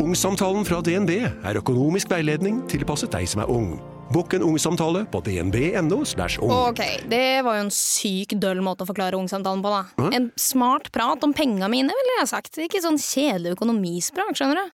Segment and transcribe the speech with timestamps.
[0.00, 1.10] Ungsamtalen fra DNB
[1.44, 3.74] er økonomisk veiledning tilpasset deg som er ung.
[4.10, 5.98] Bokk en ungsamtale på dnb.no.
[6.00, 6.52] ung.
[6.56, 6.80] Ok,
[7.12, 10.08] det var jo en syk døll måte å forklare ungsamtalen på, da.
[10.16, 12.56] En smart prat om penga mine, ville jeg sagt.
[12.58, 14.66] Ikke sånn kjedelig økonomisprat, skjønner du.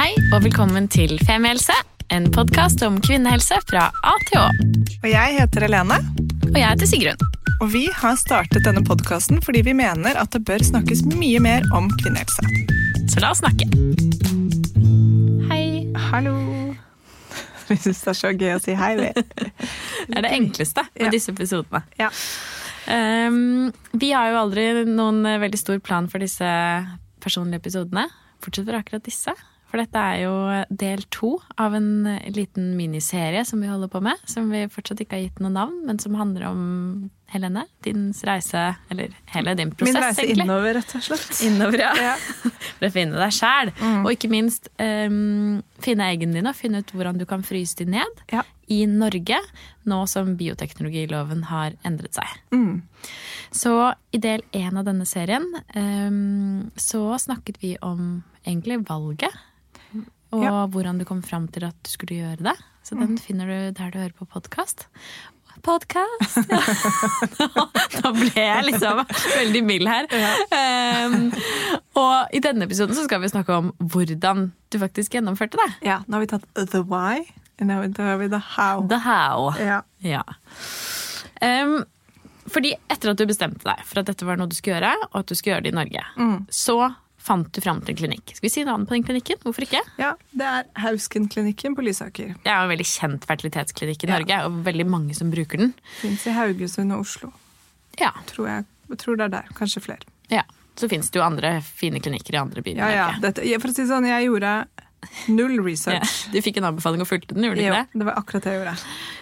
[0.00, 1.76] Hei og velkommen til Femihelse,
[2.16, 4.48] en podkast om kvinnehelse fra A til Å.
[5.04, 6.00] Og jeg heter Helene,
[6.48, 7.28] Og jeg heter Sigrun.
[7.60, 11.68] og vi har startet denne podkasten fordi vi mener at det bør snakkes mye mer
[11.76, 12.81] om kvinnehelse.
[13.08, 13.66] Så la oss snakke.
[15.50, 15.88] Hei.
[16.10, 16.34] Hallo!
[17.68, 19.10] Vi syns det er så gøy å si hei, vi.
[19.14, 21.12] Det er det enkleste med Ja.
[21.14, 21.82] disse episodene.
[22.00, 22.10] Ja.
[22.86, 26.48] Um, vi har jo aldri noen eh, veldig stor plan for disse
[27.22, 28.08] personlige episodene.
[28.42, 29.32] Fortsetter akkurat disse.
[29.72, 30.32] For dette er jo
[30.68, 34.20] del to av en eh, liten miniserie som vi holder på med.
[34.28, 36.64] Som vi fortsatt ikke har gitt noe navn, men som handler om
[37.32, 37.62] Helene.
[37.80, 40.44] Din reise, eller hele din prosess, Min reise egentlig.
[40.44, 41.38] innover, rett og slett.
[41.48, 41.92] Innover, ja.
[41.96, 42.16] Ja.
[42.76, 43.70] For å finne deg sjæl.
[43.80, 44.02] Mm.
[44.02, 47.86] Og ikke minst um, finne eggene dine og finne ut hvordan du kan fryse de
[47.94, 48.42] ned Ja.
[48.68, 49.38] i Norge,
[49.88, 52.28] nå som bioteknologiloven har endret seg.
[52.52, 52.82] Mm.
[53.56, 53.72] Så
[54.12, 59.32] i del én av denne serien um, så snakket vi om egentlig valget.
[60.32, 60.66] Og Ja.
[60.66, 62.56] hvordan du kom fram til at du skulle gjøre det.
[62.82, 64.86] Så den finner du der du hører på podkast.
[65.62, 66.48] Podkast!
[66.50, 66.58] Ja.
[68.02, 69.02] Nå ble jeg liksom
[69.36, 70.08] veldig mild her.
[70.50, 71.28] Um,
[72.00, 75.68] og i denne episoden så skal vi snakke om hvordan du faktisk gjennomførte det.
[75.86, 77.20] ja, nå har vi tatt the why,
[77.60, 78.82] og nå har vi the how.
[78.90, 79.52] The how.
[79.60, 79.82] Ja.
[80.02, 80.24] Ja.
[81.42, 81.84] Um,
[82.50, 85.20] fordi etter at du bestemte deg for at dette var noe du skulle gjøre, og
[85.22, 86.02] at du skulle gjøre det i Norge,
[86.50, 86.78] så
[87.22, 88.32] fant du fram til en klinikk.
[88.34, 89.38] Skal vi si navnet på den klinikken?
[89.44, 89.80] Hvorfor ikke?
[90.00, 92.34] ja, det er Hausken-klinikken på Lysaker.
[92.42, 94.16] Det er en veldig kjent fertilitetsklinikk i Ja.
[94.18, 95.74] Norge, og veldig mange som bruker den.
[96.00, 97.32] Fins i Haugesund og Oslo.
[98.00, 99.48] Ja, Tror jeg, jeg tror det er der.
[99.54, 100.04] Kanskje flere.
[100.30, 100.42] ja.
[100.74, 103.08] Så fins det jo andre fine klinikker i andre byer Ja, ja.
[103.20, 104.52] Dette, ja, for å si sånn, jeg gjorde
[105.28, 105.62] null Ja.
[105.66, 106.14] research.
[106.32, 107.98] Du fikk en anbefaling og fulgte den, gjorde du ikke det?
[108.00, 108.78] det var akkurat det jeg gjorde.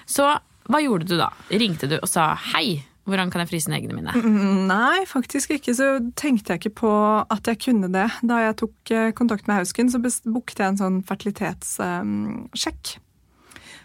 [0.06, 0.28] Så
[0.70, 1.26] hva gjorde du da?
[1.50, 4.14] Ringte du og sa hei, hvordan kan jeg fryse eggene mine?
[4.14, 5.74] Mm, Nei, faktisk ikke.
[5.76, 5.88] Så
[6.18, 6.94] tenkte jeg ikke på
[7.24, 8.06] at jeg kunne det.
[8.26, 12.96] Da jeg tok eh, kontakt med Hausken, så booket jeg en sånn fertilitetssjekk.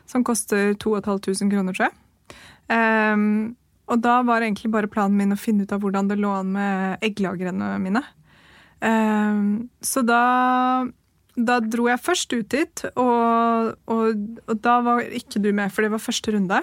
[0.05, 1.95] som koster 2500 kroner, tror jeg.
[2.69, 3.55] Um,
[3.89, 6.53] og da var egentlig bare planen min å finne ut av hvordan det lå an
[6.53, 8.03] med egglagrene mine.
[8.81, 10.85] Um, så da
[11.35, 15.83] da dro jeg først ut dit, og, og, og da var ikke du med, for
[15.83, 16.61] det var første runde.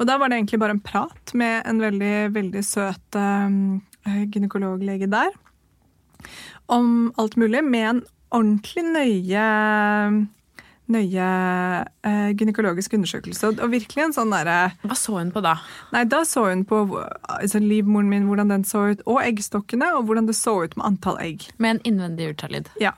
[0.00, 5.10] Og da var det egentlig bare en prat med en veldig, veldig søt eh, gynekologlege
[5.12, 5.34] der.
[6.72, 9.46] Om alt mulig, med en ordentlig nøye
[10.90, 11.26] nøye
[12.06, 13.50] eh, gynekologisk undersøkelse.
[13.50, 15.56] Og, og virkelig en sånn derre Hva så hun på da?
[15.94, 20.08] Nei, da så hun på altså, livmoren min, hvordan den så ut, og eggstokkene, og
[20.08, 21.46] hvordan det så ut med antall egg.
[21.62, 22.72] Med en innvendig ultralyd.
[22.82, 22.96] Ja.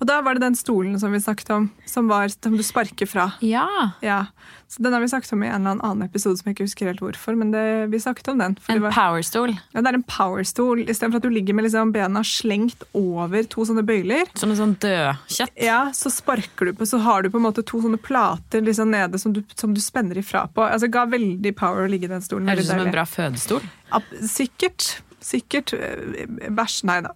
[0.00, 3.06] Og da var det den stolen som vi snakket om, som, var, som du sparker
[3.10, 3.30] fra.
[3.44, 3.66] Ja.
[4.04, 4.26] Ja,
[4.68, 6.88] så Den har vi snakket om i en eller annen episode som jeg ikke husker
[6.90, 7.36] helt hvorfor.
[7.38, 7.62] men det,
[7.92, 8.56] vi snakket om den.
[8.68, 9.52] En powerstol.
[9.72, 13.64] ja, det er en powerstol istedenfor at du ligger med liksom bena slengt over to
[13.68, 14.26] sånne bøyler.
[14.34, 15.54] Som en sånn dødkjøtt.
[15.62, 18.90] Ja, Så sparker du på, så har du på en måte to sånne plater liksom
[18.90, 20.66] nede som du, som du spenner ifra på.
[20.66, 22.48] Altså, Det ga veldig power å ligge i den stolen.
[22.50, 23.62] Høres ut som en bra fødestol.
[23.92, 24.96] Ja, Sikkert.
[25.26, 25.74] Sikkert.
[25.74, 27.12] eh, Bæsj, nei da.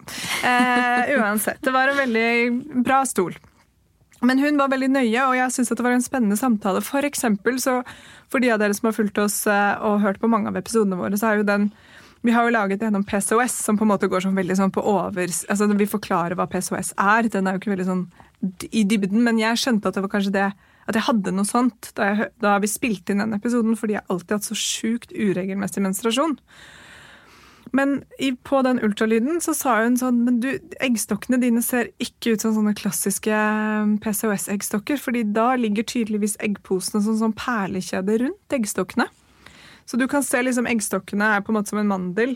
[0.47, 1.61] Eh, uansett.
[1.63, 3.37] Det var en veldig bra stol.
[4.21, 6.83] Men hun var veldig nøye, og jeg syns det var en spennende samtale.
[6.85, 7.81] For eksempel, så
[8.29, 10.99] for de av dere som har fulgt oss eh, og hørt på mange av episodene
[10.99, 11.71] våre, så er jo den
[12.21, 14.83] vi har jo laget gjennom PCOS som på en måte går sånn veldig sånn på
[14.85, 15.31] over...
[15.49, 17.31] Altså Vi forklarer hva PCOS er.
[17.33, 18.03] Den er jo ikke veldig sånn
[18.77, 20.51] i dybden, men jeg skjønte at det var kanskje det
[20.91, 24.05] at jeg hadde noe sånt da, jeg, da vi spilte inn den episoden, fordi jeg
[24.09, 26.37] alltid har hatt så sjukt uregelmessig menstruasjon.
[27.73, 30.49] Men i, på den ultralyden så sa hun sånn Men du,
[30.83, 37.03] eggstokkene dine ser ikke ut som sånne klassiske eh, PCOS-eggstokker, fordi da ligger tydeligvis eggposene
[37.05, 39.07] som sånn perlekjede rundt eggstokkene.
[39.87, 42.35] Så du kan se liksom eggstokkene er på en måte som en mandel,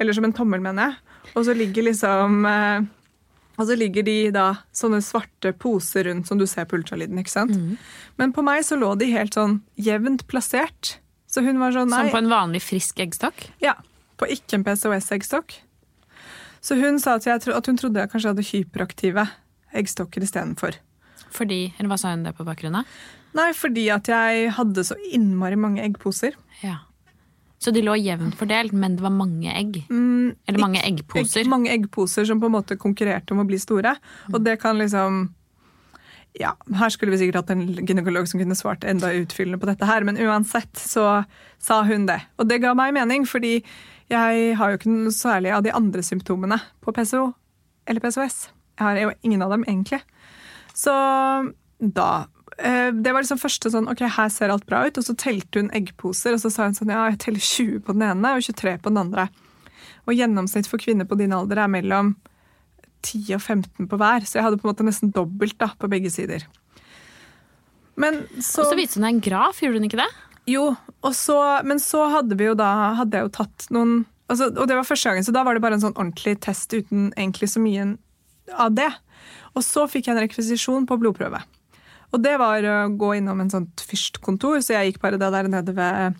[0.00, 1.16] eller som en tommel, mener jeg.
[1.34, 2.84] Og så ligger liksom eh,
[3.54, 7.32] Og så ligger de da sånne svarte poser rundt som du ser på ultralyden, ikke
[7.32, 7.56] sant.
[8.20, 10.96] Men på meg så lå de helt sånn jevnt plassert.
[11.30, 12.04] Så hun var sånn Nei.
[12.04, 13.46] Som på en vanlig frisk eggstokk.
[13.62, 13.76] Ja,
[14.20, 15.56] på ikke en PCOS-eggstokk.
[16.64, 19.26] Så hun sa at, jeg, at hun trodde jeg kanskje hadde hyperaktive
[19.74, 20.78] eggstokker istedenfor.
[21.34, 22.96] Fordi, eller hva sa hun det på bakgrunn av?
[23.34, 26.36] Nei, fordi at jeg hadde så innmari mange eggposer.
[26.62, 26.84] Ja.
[27.64, 29.80] Så de lå jevnt fordelt, men det var mange egg?
[29.88, 31.40] Mm, Eller mange ikke, eggposer?
[31.42, 33.96] Ikke mange eggposer som på en måte konkurrerte om å bli store.
[34.32, 35.26] Og det kan liksom
[36.34, 39.86] Ja, her skulle vi sikkert hatt en gynekolog som kunne svart enda utfyllende på dette
[39.86, 41.22] her, men uansett så
[41.62, 42.18] sa hun det.
[42.42, 43.60] Og det ga meg mening, fordi
[44.12, 47.30] jeg har jo ikke noe særlig av de andre symptomene på PCO
[47.88, 48.48] eller PCOS.
[48.78, 50.00] Jeg har jo ingen av dem, egentlig.
[50.74, 50.92] Så
[51.78, 52.26] da
[52.58, 54.98] eh, Det var liksom første sånn Ok, her ser alt bra ut.
[54.98, 57.94] Og så telte hun eggposer, og så sa hun sånn Ja, jeg teller 20 på
[57.96, 59.28] den ene og 23 på den andre.
[60.04, 62.14] Og gjennomsnitt for kvinner på din alder er mellom
[63.04, 64.26] 10 og 15 på hver.
[64.26, 66.44] Så jeg hadde på en måte nesten dobbelt da, på begge sider.
[68.00, 70.10] Men så Og så viste hun deg en graf, gjorde hun ikke det?
[70.50, 70.74] Jo,
[71.16, 72.68] så, men så hadde vi jo da
[72.98, 75.62] Hadde jeg jo tatt noen altså, Og det var første gangen, så da var det
[75.64, 77.94] bare en sånn ordentlig test uten egentlig så mye
[78.60, 78.90] av det.
[79.56, 81.40] Og så fikk jeg en rekvisisjon på blodprøve.
[82.12, 85.48] Og det var å gå innom en sånt fyrstkontor, så jeg gikk bare det der
[85.50, 86.18] nede ved,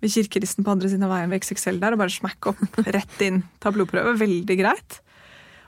[0.00, 3.26] ved kirkeristen på andre siden av veien ved XXL der og bare smakk opp rett
[3.26, 4.14] inn, ta blodprøve.
[4.22, 5.00] Veldig greit.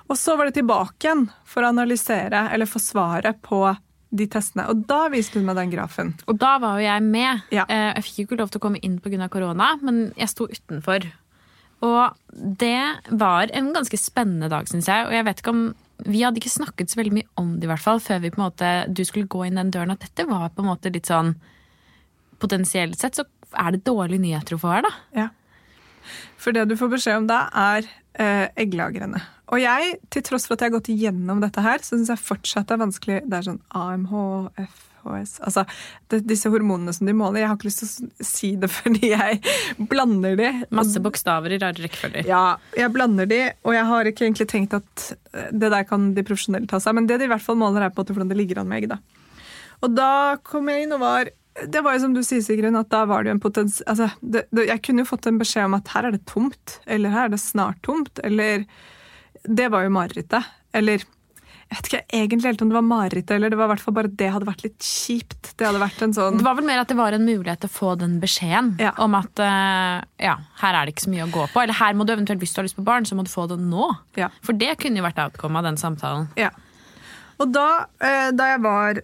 [0.09, 3.61] Og så var det tilbake igjen for å analysere eller få svaret på
[4.11, 4.65] de testene.
[4.73, 6.15] Og da viste hun meg den grafen.
[6.27, 7.43] Og da var jo jeg med.
[7.53, 7.65] Ja.
[7.69, 9.29] Eh, Jeg fikk jo ikke lov til å komme inn pga.
[9.29, 11.05] korona, men jeg sto utenfor.
[11.83, 15.07] Og det var en ganske spennende dag, syns jeg.
[15.07, 15.75] Og jeg vet ikke om
[16.07, 18.39] Vi hadde ikke snakket så veldig mye om det, i hvert fall, før vi på
[18.39, 21.07] en måte, du skulle gå inn den døren, at dette var på en måte litt
[21.11, 21.35] sånn
[22.39, 23.25] Potensielt sett så
[23.59, 24.91] er det dårlige nyheter å få her, da.
[25.17, 25.29] Ja.
[26.41, 27.89] For det du får beskjed om da, er
[28.19, 29.23] eh, egglagrene.
[29.49, 32.21] Og jeg, til tross for at jeg har gått igjennom dette her, så syns jeg
[32.21, 33.19] fortsatt det er vanskelig.
[33.25, 34.13] Det er sånn AMH,
[34.59, 35.63] FHS Altså
[36.13, 37.41] det, disse hormonene som de måler.
[37.43, 40.51] Jeg har ikke lyst til å si det fordi jeg blander de.
[40.75, 42.29] Masse bokstaver i rare rekkefølger.
[42.29, 46.13] Ja, jeg blander de, og jeg har ikke egentlig tenkt at eh, det der kan
[46.17, 46.99] de profesjonelle ta seg.
[46.99, 48.93] Men det de i hvert fall måler, er på hvordan det ligger an med egg.
[48.93, 49.01] da.
[49.85, 50.13] Og da
[50.45, 51.33] kom jeg inn og var
[51.67, 53.81] Det var jo som du sier, Sigrun, at da var det jo en potens...
[53.91, 56.79] Altså, det, det, jeg kunne jo fått en beskjed om at her er det tomt,
[56.87, 58.67] eller her er det snart tomt, eller
[59.49, 60.45] Det var jo marerittet.
[60.77, 61.03] Eller
[61.69, 63.95] jeg vet ikke egentlig helt om det var marerittet, eller det var i hvert fall
[63.99, 65.51] bare det hadde vært litt kjipt.
[65.61, 67.69] Det hadde vært en sånn Det var vel mer at det var en mulighet til
[67.69, 68.95] å få den beskjeden Ja.
[69.05, 71.61] om at uh, ja, her er det ikke så mye å gå på.
[71.61, 73.45] Eller her må du eventuelt, hvis du har lyst på barn, så må du få
[73.51, 73.91] det nå.
[74.17, 74.31] Ja.
[74.47, 76.31] For det kunne jo vært outcome av den samtalen.
[76.41, 76.49] Ja.
[77.37, 77.69] Og da,
[78.01, 79.03] uh, da jeg var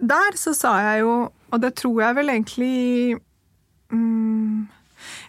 [0.00, 1.14] der, så sa jeg jo,
[1.50, 2.74] og det tror jeg vel egentlig
[3.92, 4.68] mm,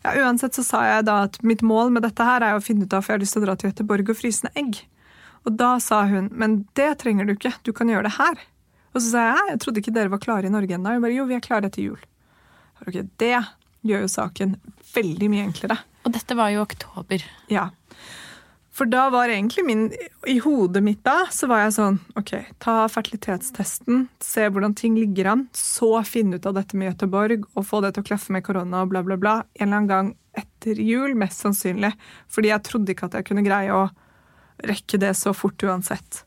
[0.03, 2.85] ja, Uansett så sa jeg da at mitt mål med dette her er å finne
[2.87, 4.81] ut av for jeg har lyst til å dra til Göteborg og fryse ned egg.
[5.47, 8.41] Og da sa hun men det trenger du ikke, du kan gjøre det her.
[8.91, 10.95] Og så sa jeg jeg trodde ikke dere var klare i Norge ennå.
[10.95, 12.01] Hun bare jo, vi er klare etter jul.
[12.81, 13.37] Ok, Det
[13.87, 14.57] gjør jo saken
[14.93, 15.77] veldig mye enklere.
[16.05, 17.23] Og dette var jo oktober.
[17.49, 17.69] Ja.
[18.71, 19.81] For da var egentlig min
[20.27, 22.31] I hodet mitt da så var jeg sånn OK,
[22.63, 27.67] ta fertilitetstesten, se hvordan ting ligger an, så finne ut av dette med Göteborg og
[27.67, 29.35] få det til å klaffe med korona og bla, bla, bla.
[29.59, 31.91] En eller annen gang etter jul, mest sannsynlig.
[32.31, 33.89] Fordi jeg trodde ikke at jeg kunne greie å
[34.67, 36.23] rekke det så fort uansett.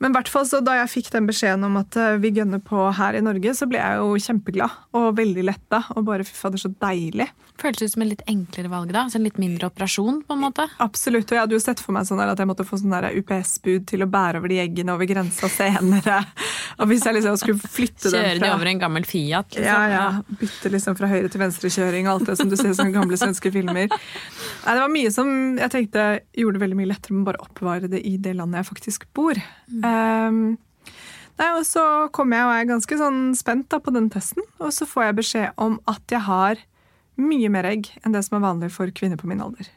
[0.00, 2.86] Men hvert fall så da jeg fikk den beskjeden om at eh, vi gønner på
[2.96, 5.82] her i Norge, så ble jeg jo kjempeglad og veldig letta.
[5.96, 7.26] Og bare fy fader, så deilig.
[7.60, 9.04] Føltes ut som en litt enklere valg da.
[9.04, 10.64] Altså en litt mindre operasjon, på en måte.
[10.80, 13.84] Absolutt, og jeg hadde jo sett for meg sånn at jeg måtte få sånn UPS-bud
[13.92, 16.22] til å bære over de eggene over grensa senere.
[16.80, 19.50] Og hvis jeg liksom skulle flytte dem fra Kjøre de over en gammel Fiat.
[19.52, 19.66] Liksom.
[19.66, 22.76] ja, ja, bytte liksom fra høyre til venstrekjøring og alt det som du ser i
[22.78, 23.90] sånne gamle svenske filmer.
[23.90, 26.06] Nei, det var mye som jeg tenkte
[26.40, 29.04] gjorde det veldig mye lettere med bare å oppbevare det i det landet jeg faktisk
[29.16, 29.42] bor.
[29.90, 30.40] Um,
[31.40, 31.84] nei, og så
[32.14, 35.18] kom jeg og er ganske sånn spent da, på den testen, og så får jeg
[35.20, 36.62] beskjed om at jeg har
[37.20, 39.68] mye mer egg enn det som er vanlig for kvinner på min alder.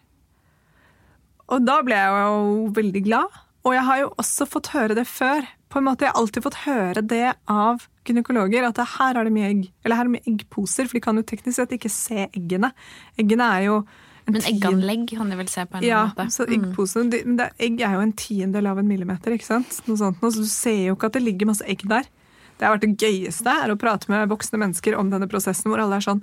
[1.51, 3.41] Og da ble jeg jo veldig glad.
[3.63, 5.45] Og jeg har jo også fått høre det før.
[5.71, 9.33] På en måte Jeg har alltid fått høre det av gynekologer, at her er det
[9.33, 11.89] mye egg, eller her er det mye eggposer, for de kan jo teknisk sett ikke
[11.89, 12.73] se eggene.
[13.17, 13.77] Eggene er jo
[14.25, 16.27] Men egganlegg kan de vel se på en ja, måte.
[16.27, 19.49] Ja, så eggposene de, men det, egg er jo en tiendedel av en millimeter, ikke
[19.49, 19.79] sant?
[19.89, 22.07] Noe sånt, noe, så du ser jo ikke at det ligger masse egg der.
[22.55, 25.81] Det har vært det gøyeste, er å prate med voksne mennesker om denne prosessen, hvor
[25.83, 26.21] alle er sånn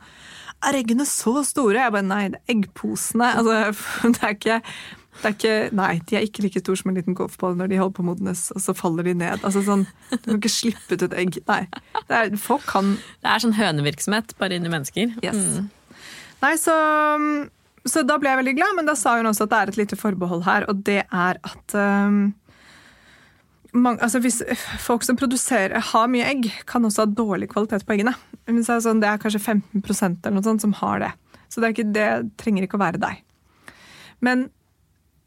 [0.64, 1.80] Er eggene så store?
[1.80, 3.28] Jeg bare nei, det er eggposene.
[3.40, 4.58] Altså, det er ikke
[5.20, 7.80] det er ikke, nei, de er ikke like store som en liten golfball når de
[7.80, 9.42] holder på å modnes, og så faller de ned.
[9.44, 9.82] Altså sånn,
[10.14, 11.36] Du kan ikke slippe ut et egg.
[11.50, 11.64] Nei.
[11.98, 15.12] Det er, folk kan Det er sånn hønevirksomhet, bare inni mennesker.
[15.20, 15.36] Yes.
[15.36, 15.68] Mm.
[16.40, 16.76] Nei, så,
[17.88, 19.80] så da ble jeg veldig glad, men da sa hun også at det er et
[19.80, 22.22] lite forbehold her, og det er at um,
[23.72, 24.42] mange, altså hvis
[24.82, 28.14] folk som produserer, har mye egg, kan også ha dårlig kvalitet på eggene.
[28.50, 31.10] Men så er det, sånn, det er kanskje 15 eller noe sånt som har det.
[31.48, 32.08] Så det, ikke, det
[32.40, 33.22] trenger ikke å være deg.
[34.20, 34.48] Men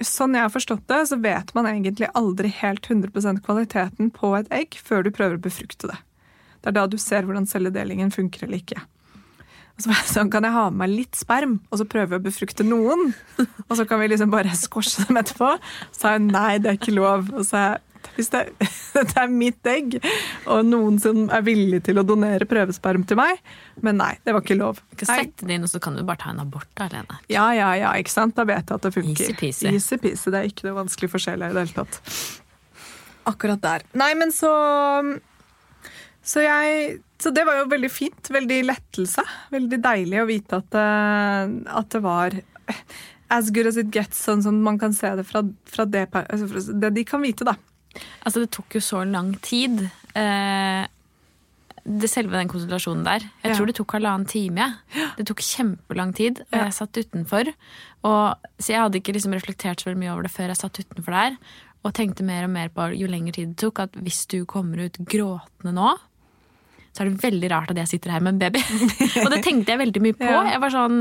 [0.04, 4.50] sånn jeg har forstått det, så vet man egentlig aldri helt 100% kvaliteten på et
[4.54, 6.00] egg før du prøver å befrukte det.
[6.64, 8.84] Det er da du ser hvordan celledelingen funker eller ikke.
[9.74, 12.20] Og så var jeg sånn, Kan jeg ha med meg litt sperm, og så prøve
[12.20, 13.14] å befrukte noen?
[13.68, 15.56] Og så kan vi liksom bare squashe dem etterpå?
[15.92, 17.32] Så sa hun nei, det er ikke lov.
[17.34, 17.82] Og så jeg
[18.18, 18.42] hvis det,
[18.98, 19.98] dette er mitt egg,
[20.52, 23.40] og noen som er villig til å donere prøvesperm til meg
[23.82, 24.82] Men nei, det var ikke lov.
[24.92, 27.20] Du kan sette det inn, og så kan du bare ta en abort alene.
[27.32, 28.36] Ja, ja, ja, ikke sant?
[28.38, 29.24] Da vet jeg at det funker.
[29.32, 29.72] Easy-peasy.
[29.72, 30.34] Easy-peasy.
[30.34, 32.00] Det er ikke noe vanskelig forskjell i det hele tatt.
[33.30, 33.88] akkurat der.
[33.98, 34.52] Nei, men så
[36.24, 38.30] Så jeg Så det var jo veldig fint.
[38.36, 39.24] Veldig lettelse.
[39.54, 42.36] Veldig deilig å vite at, det- at det var
[43.32, 46.74] as good as it gets, sånn som man kan se det fra, fra det, altså
[46.80, 47.56] det de kan vite, da.
[48.26, 49.80] Altså, det tok jo så lang tid.
[50.18, 50.84] Eh,
[51.84, 53.20] det selve den konsultasjonen der.
[53.44, 53.56] Jeg Ja.
[53.58, 54.68] tror det tok halvannen time.
[55.18, 57.54] Det tok kjempelang tid, og jeg satt utenfor.
[58.04, 60.80] Og, så jeg hadde ikke liksom reflektert så veldig mye over det før jeg satt
[60.80, 61.38] utenfor der.
[61.84, 64.80] Og tenkte mer og mer på jo lengre tid det tok, at hvis du kommer
[64.86, 65.98] ut gråtende nå,
[66.94, 68.62] så er det veldig rart at jeg sitter her med en baby.
[69.24, 70.28] og det tenkte jeg veldig mye på.
[70.30, 70.44] Ja.
[70.54, 71.00] Jeg var sånn,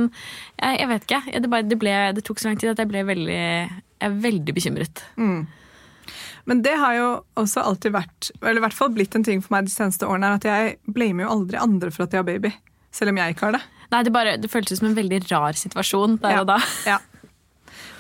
[0.57, 1.19] jeg, jeg vet ikke.
[1.35, 4.17] Det, bare, det, ble, det tok så lang tid at jeg ble veldig, jeg er
[4.25, 5.05] veldig bekymret.
[6.49, 9.55] Men det har jo også alltid vært, eller i hvert fall blitt en ting for
[9.55, 12.51] meg de seneste årene, at jeg blamer jo aldri andre for at de har baby.
[12.93, 13.63] Selv om jeg ikke har det.
[13.93, 16.43] Nei, det, bare, det føltes som en veldig rar situasjon der Ja.
[16.43, 16.59] og da.
[16.89, 16.99] Ja.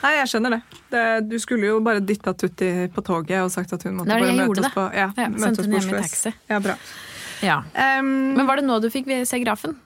[0.03, 0.61] Nei, jeg skjønner det.
[0.91, 1.05] det.
[1.31, 4.65] Du skulle jo bare dytta Tutti på toget og sagt at hun måtte bare møte
[4.65, 6.09] oss på ja, møte oss på i Oslo S.
[6.09, 6.33] taxi.
[6.51, 6.75] Ja, bra.
[7.43, 7.63] Ja.
[7.75, 9.79] Um, Men var det nå du fikk se grafen?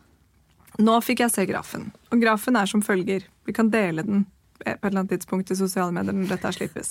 [0.82, 1.90] nå fikk jeg se grafen.
[2.12, 3.24] Og grafen er som følger.
[3.48, 4.24] Vi kan dele den
[4.56, 6.90] på et eller annet tidspunkt i sosiale medier når dette slippes.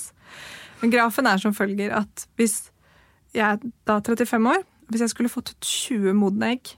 [0.82, 2.70] Men grafen er som følger at hvis
[3.36, 6.76] jeg er da 35 år, hvis jeg skulle fått ut 20 modne egg,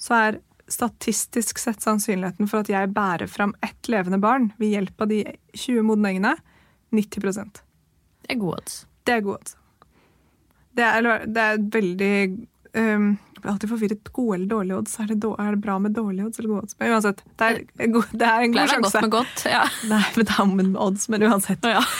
[0.00, 5.02] så er statistisk sett sannsynligheten for at jeg bærer fram ett levende barn ved hjelp
[5.02, 5.24] av de
[5.58, 6.36] 20 modne eggene,
[6.94, 8.76] 90 Det er gode odds.
[9.04, 9.56] Det er gode odds.
[10.78, 12.14] Det er, det er veldig
[12.74, 14.10] um, Jeg blir alltid forvirret.
[14.12, 14.98] Gode eller dårlige odds?
[15.00, 16.76] Er det, då- er det bra med dårlige odds eller gode odds?
[16.78, 17.46] Men uansett, det
[17.80, 18.90] er, go- det er en god sjanse.
[18.92, 19.44] godt med godt.
[19.48, 19.62] Ja.
[19.94, 21.64] Nei, men det er med odds, men uansett.
[21.64, 21.84] Ja.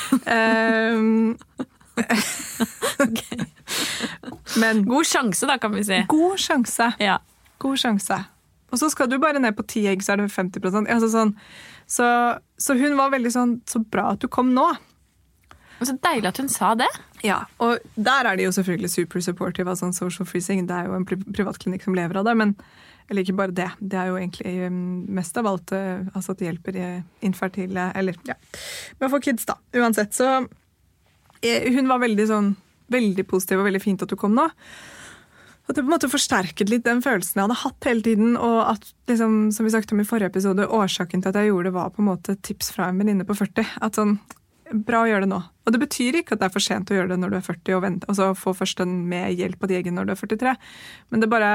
[1.00, 1.36] Um,
[4.60, 6.02] men God sjanse, da, kan vi si.
[6.08, 6.92] god sjanse.
[7.00, 7.18] Ja.
[7.60, 8.18] God sjanse.
[8.70, 11.32] Og så skal du bare ned på ti egg, så er det 50 altså sånn,
[11.90, 12.06] så,
[12.60, 14.68] så hun var veldig sånn Så bra at du kom nå.
[15.80, 16.88] Men Så deilig at hun sa det.
[17.24, 20.66] Ja, og der er de jo selvfølgelig super supportive av sånn social freezing.
[20.68, 22.54] Det er jo en pri privatklinikk som lever av det, men
[23.10, 23.66] eller ikke bare det.
[23.80, 24.82] Det er jo egentlig um,
[25.16, 26.86] mest av alt uh, altså at det hjelper i
[27.26, 28.36] infertile Eller ja,
[29.00, 29.56] Men for kids, da.
[29.74, 30.44] Uansett, så
[31.42, 32.52] eh, Hun var veldig sånn
[32.90, 34.46] veldig positiv og veldig fint at du kom nå.
[35.70, 38.32] At det på en måte forsterket litt den følelsen jeg hadde hatt hele tiden.
[38.34, 41.68] Og at, liksom, som vi snakket om i forrige episode, årsaken til at jeg gjorde
[41.68, 43.76] det, var på en måte tips fra en venninne på 40.
[43.86, 44.16] At sånn,
[44.72, 45.40] bra å gjøre det nå.
[45.66, 47.46] Og det betyr ikke at det er for sent å gjøre det når du er
[47.46, 50.14] 40, og, vente, og så få først en med hjelp av de eggene når du
[50.14, 50.54] er 43.
[51.10, 51.52] Men det bare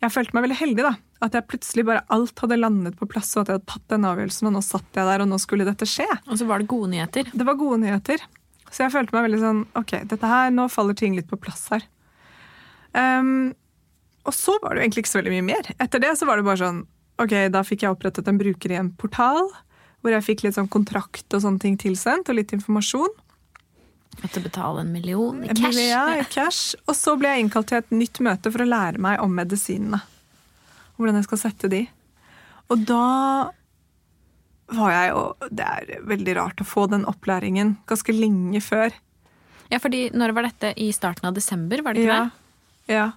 [0.00, 0.94] Jeg følte meg veldig heldig, da.
[1.20, 4.06] At jeg plutselig bare alt hadde landet på plass, og at jeg hadde tatt den
[4.08, 6.06] avgjørelsen, og nå satt jeg der, og nå skulle dette skje.
[6.24, 7.28] Og så var det gode nyheter.
[7.28, 8.24] Det var gode nyheter.
[8.70, 11.66] Så jeg følte meg veldig sånn Ok, dette her, nå faller ting litt på plass
[11.74, 11.84] her.
[12.96, 13.52] Um,
[14.24, 15.70] og så var det jo egentlig ikke så veldig mye mer.
[15.82, 16.80] Etter det så var det bare sånn
[17.20, 19.50] Ok, da fikk jeg opprettet en bruker i en portal.
[20.00, 23.12] Hvor jeg fikk litt sånn kontrakt og sånne ting tilsendt, og litt informasjon.
[24.22, 25.76] Måtte betale en million i cash.
[25.84, 26.74] Ja, i cash.
[26.88, 30.00] Og så ble jeg innkalt til et nytt møte for å lære meg om medisinene.
[30.96, 31.82] Hvordan jeg skal sette de.
[32.72, 33.04] Og da
[34.70, 38.92] var jeg jo Det er veldig rart å få den opplæringen ganske lenge før.
[39.70, 40.72] Ja, fordi når var dette?
[40.78, 42.94] I starten av desember, var det ikke Ja, det?
[42.94, 43.08] ja.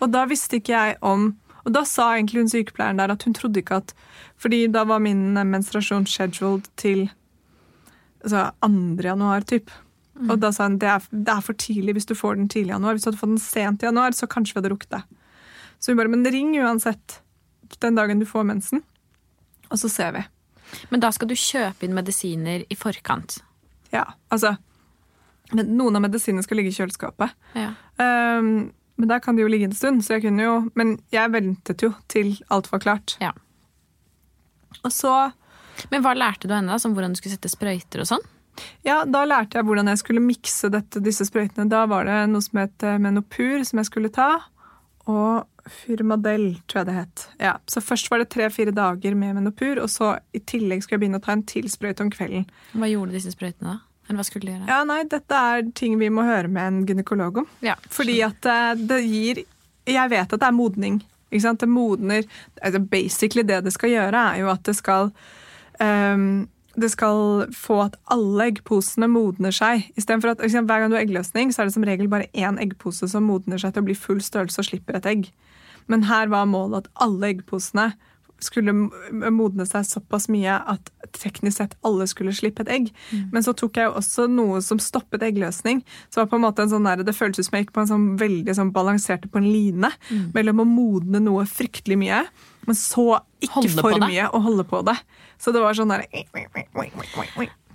[0.00, 1.34] Og da visste ikke jeg om
[1.66, 3.94] Og da sa egentlig hun sykepleieren der at hun trodde ikke at
[4.40, 7.10] Fordi da var min menstruasjon scheduled til
[8.24, 9.02] altså 2.
[9.04, 9.70] januar, typ.
[10.28, 12.72] Og da sa hun det er, det er for tidlig hvis du får den tidlig
[12.72, 12.96] i januar.
[12.96, 15.02] Hvis du hadde fått den sent i januar, så kanskje vi hadde rukket det.
[15.80, 17.20] Så hun bare Men ring uansett
[17.80, 18.82] den dagen du får mensen,
[19.70, 20.24] og så ser vi.
[20.90, 23.40] Men da skal du kjøpe inn medisiner i forkant.
[23.94, 24.56] Ja, altså
[25.50, 27.32] Noen av medisinene skal ligge i kjøleskapet.
[27.58, 27.72] Ja.
[27.98, 31.32] Um, men der kan det jo ligge en stund, så jeg kunne jo Men jeg
[31.32, 33.16] ventet jo til alt var klart.
[33.20, 33.32] Ja.
[34.84, 35.14] Og så
[35.90, 36.78] Men hva lærte du henne, da?
[36.78, 38.26] Som hvordan du skulle sette sprøyter og sånn?
[38.84, 41.70] Ja, da lærte jeg hvordan jeg skulle mikse dette, disse sprøytene.
[41.70, 44.34] Da var det noe som het eh, Menopur, som jeg skulle ta.
[45.08, 47.24] Og Firmadel, tror jeg det het.
[47.40, 51.04] Ja, så først var det tre-fire dager med Menopur, og så i tillegg skulle jeg
[51.06, 52.46] begynne å ta en til sprøyte om kvelden.
[52.74, 53.89] Hva gjorde disse sprøytene, da?
[54.10, 54.68] Hva skulle de gjøre?
[54.70, 57.48] Ja, nei, dette er ting vi må høre med en gynekolog om.
[57.64, 57.76] Ja.
[57.92, 59.44] Fordi at eh, det gir
[59.88, 61.00] Jeg vet at det er modning.
[61.30, 61.62] Ikke sant?
[61.62, 62.24] Det modner
[62.60, 65.12] altså Basically det det skal gjøre, er jo at det skal
[65.80, 66.48] um,
[66.80, 69.88] det skal få at alle eggposene modner seg.
[69.98, 72.60] Istedenfor at eksempel, Hver gang du har eggløsning, så er det som regel bare én
[72.62, 75.30] eggpose som modner seg til å bli full størrelse og slipper et egg.
[75.90, 77.90] Men her var målet at alle eggposene
[78.44, 78.72] skulle
[79.30, 82.90] modne seg såpass mye at teknisk sett alle skulle slippe et egg.
[83.32, 85.82] Men så tok jeg jo også noe som stoppet eggløsning.
[86.10, 87.90] Så var på en måte en sånn der, det føltes som jeg gikk på en
[87.90, 89.92] sånn veldig sånn balanserte på en line
[90.34, 92.24] mellom å modne noe fryktelig mye,
[92.68, 94.96] men så ikke Holde for mye å holde på det.
[95.40, 96.04] Så det var sånn der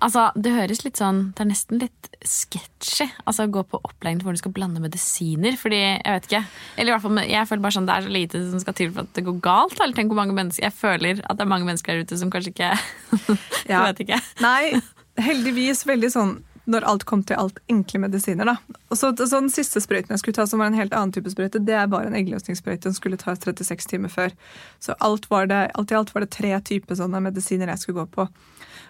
[0.03, 3.07] Altså, det høres litt sånn Det er nesten litt sketchy.
[3.23, 5.55] Altså, å gå på opplæring hvor du skal blande medisiner.
[5.59, 6.41] Fordi, jeg vet ikke
[6.75, 8.91] Eller i hvert fall, jeg føler bare sånn det er så lite som skal til
[8.91, 9.77] for at det går galt.
[9.79, 12.33] Eller tenk hvor mange mennesker Jeg føler at det er mange mennesker der ute som
[12.33, 12.73] kanskje ikke
[13.71, 14.19] Jeg vet ikke.
[14.43, 14.75] Nei,
[15.21, 16.35] heldigvis veldig sånn
[16.65, 18.49] når alt kom til alt, enkle medisiner.
[18.49, 18.79] da.
[18.89, 21.29] Og så, så Den siste sprøyten jeg skulle ta, som var en helt annen type
[21.29, 24.33] sprøyte, det bare en eggløsningssprøyte som skulle tas 36 timer før.
[24.81, 28.05] Så alt, var det, alt i alt var det tre typer sånne medisiner jeg skulle
[28.05, 28.27] gå på.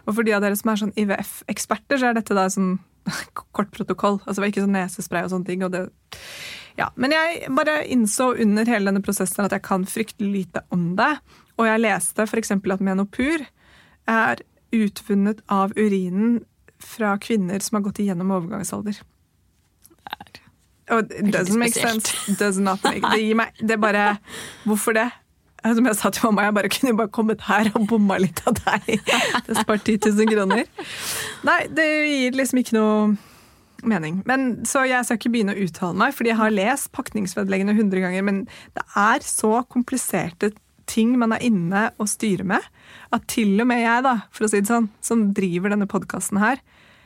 [0.06, 2.78] Og for de av dere som er sånn IVF-eksperter, så er dette da sånn
[3.56, 4.20] kort protokoll.
[4.24, 5.66] Altså det var ikke sånn nesespray og sånne ting.
[5.66, 5.86] Og det,
[6.80, 6.90] ja.
[7.00, 11.14] Men jeg bare innså under hele denne prosessen at jeg kan fryktelig lite om det.
[11.60, 12.54] Og jeg leste f.eks.
[12.58, 13.46] at menopur
[14.12, 14.46] er
[14.76, 16.44] utvunnet av urinen
[16.84, 18.98] fra kvinner som har gått igjennom overgangsalder.
[20.88, 22.06] It doesn't make spesielt.
[22.06, 22.38] sense.
[22.38, 24.04] Does not make, det gir meg Det er bare
[24.66, 25.08] Hvorfor det?
[25.78, 28.58] Som jeg sa til mamma, jeg bare kunne bare kommet her og bomma litt av
[28.60, 29.00] deg.
[29.48, 30.68] Det spart 10 000 kroner.
[31.48, 33.16] Nei, det gir liksom ikke noe
[33.86, 34.22] mening.
[34.30, 38.06] Men, så jeg skal ikke begynne å uttale meg, fordi jeg har lest pakningsvedleggene 100
[38.06, 38.44] ganger, men
[38.78, 40.52] det er så kompliserte
[40.90, 42.66] ting man er inne og styrer med,
[43.14, 46.42] at til og med jeg, da, for å si det sånn, som driver denne podkasten
[46.42, 46.62] her,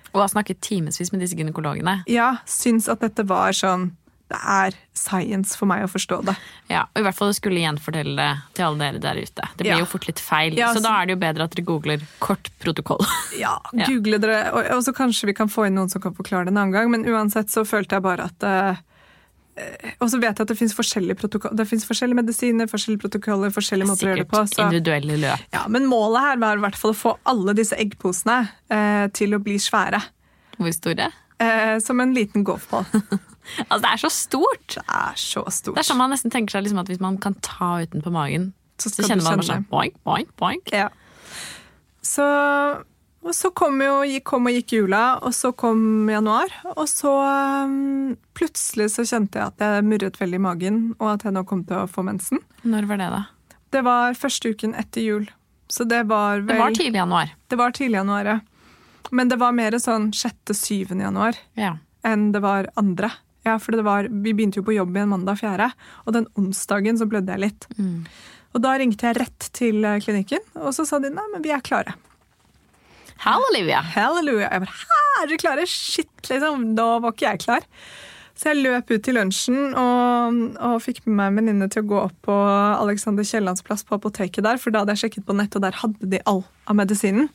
[0.10, 2.00] Og har snakket timevis med disse gynekologene.
[2.10, 3.92] ja, syns at dette var sånn
[4.30, 6.36] Det er science for meg å forstå det.
[6.70, 8.28] Ja, og I hvert fall skulle gjenfortelle det
[8.60, 9.48] til alle dere der ute.
[9.58, 9.80] Det blir Ja.
[9.80, 12.02] jo fort litt feil, Ja, så så- da er det jo bedre at dere googler
[12.20, 13.02] kort protokoll.
[13.40, 13.58] Ja,
[13.88, 16.54] google dere, og, og så kanskje vi kan få inn noen som kan forklare det
[16.54, 18.76] en annen gang, men uansett så følte jeg bare at eh,
[20.00, 21.18] Og så vet jeg at det fins forskjellige
[21.58, 24.44] det forskjellige medisiner, forskjellige protokoller, forskjellige måter å gjøre det på.
[24.48, 25.40] Så, individuelle løp.
[25.52, 28.38] ja, men målet her var i hvert fall å få alle disse eggposene
[28.70, 30.00] eh, til å bli svære.
[30.60, 31.10] Hvor store?
[31.40, 32.86] Eh, som en liten golfball.
[33.66, 34.76] Altså, det er så stort!
[34.76, 35.74] Det er så stort.
[35.74, 38.52] Det er sånn man nesten tenker seg liksom at hvis man kan ta utenpå magen,
[38.78, 40.70] Så så, kjenner man bare sånn boink, boink, boink.
[40.70, 40.92] Ja.
[42.06, 42.28] Så,
[43.26, 45.82] og så kom, jo, kom og gikk jula, og så kom
[46.14, 46.54] januar.
[46.76, 47.12] Og så
[47.66, 51.44] um, plutselig så kjente jeg at jeg murret veldig i magen, og at jeg nå
[51.50, 52.46] kom til å få mensen.
[52.64, 53.58] Når var det, da?
[53.74, 55.28] Det var første uken etter jul.
[55.70, 57.36] Så det var vel Det var tidlig januar.
[57.50, 58.40] Det var tidlig januar, ja.
[59.12, 61.00] Men det var mer sånn 6.-7.
[61.02, 61.78] januar Ja.
[62.06, 63.12] enn det var andre.
[63.46, 65.72] Ja, for det var, Vi begynte jo på jobb igjen mandag 4.,
[66.06, 67.68] og den onsdagen så blødde jeg litt.
[68.54, 71.52] Og da ringte jeg rett til eh, klinikken, og så sa de nei, men vi
[71.54, 71.94] er klare.
[73.26, 73.82] Halleluja!
[73.96, 74.48] Halleluja.
[74.52, 75.66] Jeg bare, Hæ, er dere klare?
[75.68, 76.70] Shit, liksom.
[76.78, 77.66] Da var ikke jeg klar.
[78.40, 81.90] Så jeg løp ut til lunsjen og, og fikk med meg en venninne til å
[81.90, 82.36] gå opp på
[82.80, 85.76] Alexander Kiellands plass på apoteket der, for da hadde jeg sjekket på nett, og der
[85.82, 87.28] hadde de all av medisinen.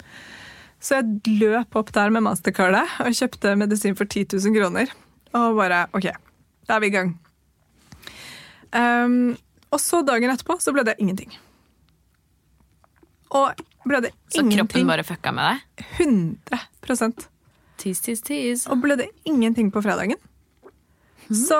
[0.84, 4.90] Så jeg løp opp der med mastercardet og kjøpte medisin for 10 000 kroner.
[5.34, 6.10] Og bare OK,
[6.68, 7.14] da er vi i gang.
[8.74, 9.36] Um,
[9.72, 11.32] og så dagen etterpå så ble det ingenting.
[13.34, 13.54] Og
[13.88, 15.86] ble det Så ingenting kroppen bare fucka med deg?
[16.04, 17.24] 100%
[17.80, 18.66] Tis, tis, tis.
[18.70, 20.20] og ble det ingenting på fredagen.
[21.34, 21.58] Så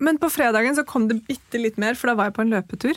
[0.00, 2.52] Men på fredagen så kom det bitte litt mer, for da var jeg på en
[2.54, 2.96] løpetur.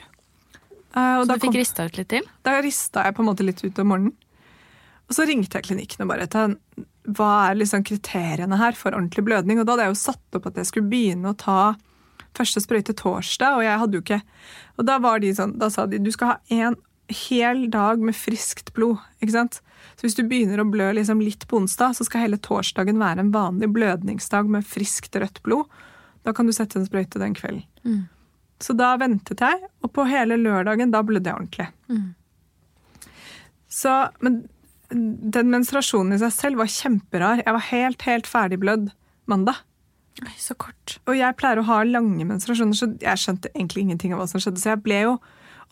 [0.95, 2.27] Uh, og Så du fikk kom, rista ut litt til?
[2.47, 4.13] da rista jeg på en måte litt ut om morgenen.
[5.13, 6.55] Og så ringte jeg klinikken og bare til
[7.13, 9.59] hva er liksom kriteriene her for ordentlig blødning.
[9.61, 11.75] Og da hadde jeg jo satt opp at jeg skulle begynne å ta
[12.33, 14.23] første sprøyte torsdag, og jeg hadde jo ikke
[14.81, 16.79] Og da var de sånn, da sa de du skal ha en
[17.13, 18.97] hel dag med friskt blod.
[19.21, 19.59] ikke sant?
[19.99, 23.21] Så hvis du begynner å blø liksom litt på onsdag, så skal hele torsdagen være
[23.21, 25.69] en vanlig blødningsdag med friskt rødt blod.
[26.25, 27.67] Da kan du sette en sprøyte den kvelden.
[28.63, 31.69] Så da ventet jeg, og på hele lørdagen da blødde jeg ordentlig.
[33.69, 33.93] Så,
[34.25, 34.47] men
[34.91, 37.43] den menstruasjonen i seg selv var kjemperar.
[37.43, 38.89] Jeg var helt, helt ferdigblødd
[39.31, 39.61] mandag.
[40.21, 40.97] Oi, så kort.
[41.09, 44.43] Og jeg pleier å ha lange menstruasjoner, så jeg skjønte egentlig ingenting av hva som
[44.43, 44.61] skjedde.
[44.61, 45.15] Så jeg ble jo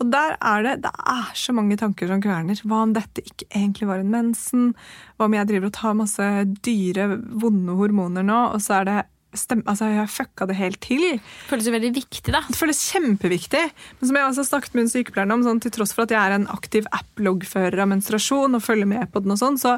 [0.01, 2.57] Og der er det det er så mange tanker som kverner.
[2.65, 4.71] Hva om dette ikke egentlig var en mensen?
[5.13, 6.29] Hva om jeg driver og tar masse
[6.65, 8.95] dyre, vonde hormoner nå, og så er det
[9.37, 11.03] stem, Altså, jeg har fucka det helt til.
[11.17, 12.43] Det Føles jo veldig viktig, da.
[12.47, 13.63] Det føles kjempeviktig.
[13.99, 16.13] Men som jeg også har snakket med en sykepleier om, sånn, til tross for at
[16.15, 19.77] jeg er en aktiv app-loggfører av menstruasjon og følger med på den, og sånn, så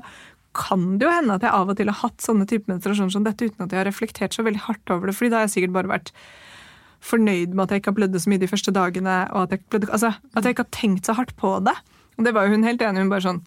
[0.53, 3.25] kan det jo hende at jeg av og til har hatt sånne type menstruasjoner som
[3.25, 5.15] dette uten at jeg har reflektert så veldig hardt over det.
[5.17, 6.11] fordi da har jeg sikkert bare vært
[7.03, 9.15] fornøyd med at jeg ikke har blødd så mye de første dagene.
[9.33, 11.75] og At jeg, blødde, altså, at jeg ikke har tenkt så hardt på det.
[12.17, 13.03] Og det var jo hun helt enig i.
[13.03, 13.41] Hun bare sånn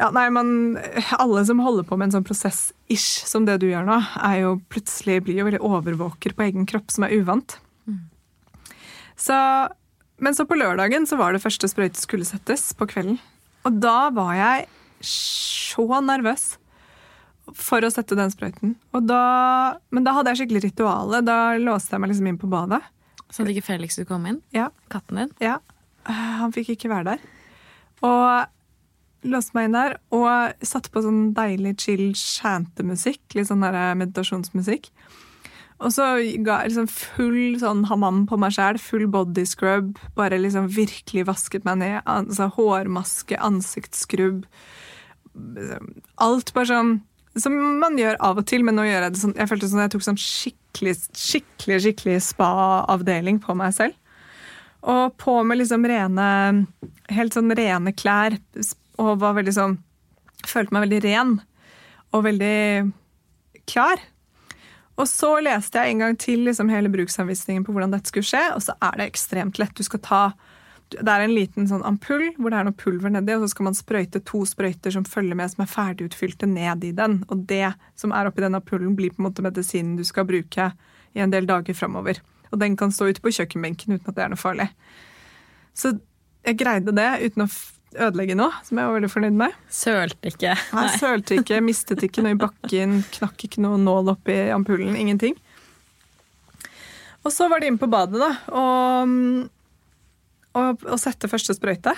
[0.00, 0.78] ja, nei, men
[1.18, 4.56] Alle som holder på med en sånn prosess-ish som det du gjør nå, er jo
[4.72, 7.58] plutselig blir jo veldig overvåker på egen kropp, som er uvant.
[9.16, 9.36] Så,
[10.18, 13.20] men så på lørdagen så var det første sprøyte skulle settes på kvelden.
[13.64, 14.66] Og da var jeg
[15.06, 16.56] så nervøs
[17.54, 18.74] for å sette den sprøyten.
[18.96, 19.20] Og da,
[19.94, 21.20] men da hadde jeg skikkelig rituale.
[21.24, 22.80] Da låste jeg meg liksom inn på badet.
[23.30, 24.40] Sånn at ikke Felix skulle komme inn.
[24.54, 25.32] Ja, Katten din.
[25.42, 25.58] ja.
[26.08, 27.24] Eh, Han fikk ikke være der.
[28.04, 28.53] Og
[29.24, 33.22] låste meg inn der og satte på sånn deilig chill shantemusikk.
[33.36, 34.90] Litt sånn der eh, meditasjonsmusikk.
[35.82, 36.04] Og så
[36.46, 39.98] ga jeg liksom full sånn hammam på meg sjæl, full body scrub.
[40.16, 41.98] Bare liksom virkelig vasket meg ned.
[42.08, 44.44] Altså hårmaske, ansiktsskrubb.
[46.22, 46.94] Alt bare sånn
[47.34, 49.80] Som man gjør av og til, men nå gjør jeg det sånn Jeg følte sånn
[49.82, 53.96] jeg tok sånn skikkelig, skikkelig, skikkelig spa-avdeling på meg selv.
[54.86, 56.28] Og på med liksom rene
[57.10, 58.38] Helt sånn rene klær.
[59.02, 59.80] Og var veldig sånn
[60.44, 61.30] Følte meg veldig ren.
[62.12, 62.56] Og veldig
[63.64, 64.02] klar.
[65.00, 68.42] Og så leste jeg en gang til liksom hele bruksanvisningen på hvordan dette skulle skje,
[68.52, 69.72] og så er det ekstremt lett.
[69.72, 70.20] Du skal ta
[70.92, 73.68] det er en liten sånn ampull hvor det er noe pulver nedi, og så skal
[73.70, 77.22] man sprøyte to sprøyter som følger med, som er ferdigutfylte, ned i den.
[77.32, 80.70] Og det som er oppi den ampullen, blir på en måte medisinen du skal bruke
[81.14, 82.20] i en del dager framover.
[82.52, 84.68] Og den kan stå ute på kjøkkenbenken uten at det er noe farlig.
[85.74, 85.96] Så
[86.44, 87.50] jeg greide det uten å
[87.94, 89.56] ødelegge noe, som jeg var veldig fornøyd med.
[89.72, 90.54] Sølte ikke.
[90.76, 94.96] Nei, sølte ikke, mistet ikke noe i bakken, knakk ikke noe nål oppi ampullen.
[94.98, 95.36] Ingenting.
[97.24, 99.14] Og så var det inn på badet, da, og,
[100.60, 101.94] og, og sette første sprøyte.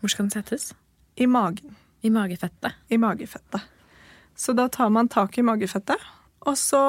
[0.00, 0.70] Hvor skal den settes?
[1.20, 1.76] I magen.
[2.00, 2.78] I magefettet.
[2.88, 3.66] I magefettet.
[4.40, 6.00] Så da tar man tak i magefettet,
[6.48, 6.82] og så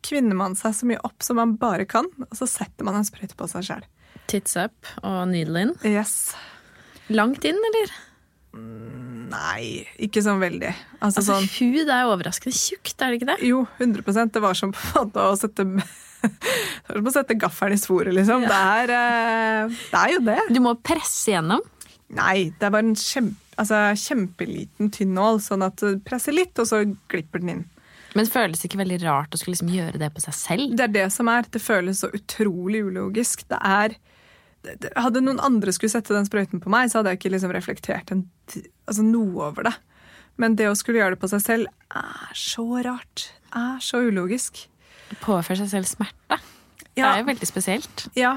[0.00, 3.04] kvinner man seg så mye opp som man bare kan, og så setter man en
[3.04, 3.84] sprøyte på seg sjøl.
[4.30, 5.74] Tits up og needle in.
[5.84, 6.32] Yes.
[7.10, 7.92] Langt inn, eller?
[9.30, 10.70] Nei, ikke sånn veldig.
[10.98, 13.38] Altså, Altså, sånn Hud er overraskende tjukt, er det ikke det?
[13.46, 15.66] Jo, 100% Det var som på en måte å sette
[16.20, 18.44] Det var som å sette gaffelen i svoret, liksom.
[18.44, 20.40] Det, er, eh, det er jo det.
[20.52, 21.62] Du må presse gjennom.
[22.12, 26.58] Nei, det er bare en kjempe, altså, kjempeliten, tynn nål, sånn at du presser litt,
[26.60, 27.62] og så glipper den inn.
[28.12, 30.76] Men det føles ikke veldig rart å skulle liksom gjøre det på seg selv?
[30.76, 31.46] Det er det som er.
[31.46, 33.46] Det føles så utrolig ulogisk.
[33.48, 33.94] Det er
[34.96, 38.12] Hadde noen andre skulle sette den sprøyten på meg, så hadde jeg ikke liksom reflektert
[38.12, 38.26] en,
[38.84, 39.74] altså, noe over det.
[40.40, 43.30] Men det å skulle gjøre det på seg selv er så rart.
[43.56, 44.66] Er så ulogisk.
[45.24, 46.38] Påføre seg selv smerte.
[46.94, 48.06] Det er jo veldig spesielt.
[48.18, 48.34] Ja,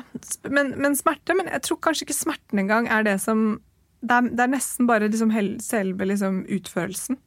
[0.48, 3.58] men, men smerte Men jeg tror kanskje ikke smerten engang er det som
[4.00, 7.18] Det er, det er nesten bare liksom hel, selve liksom utførelsen.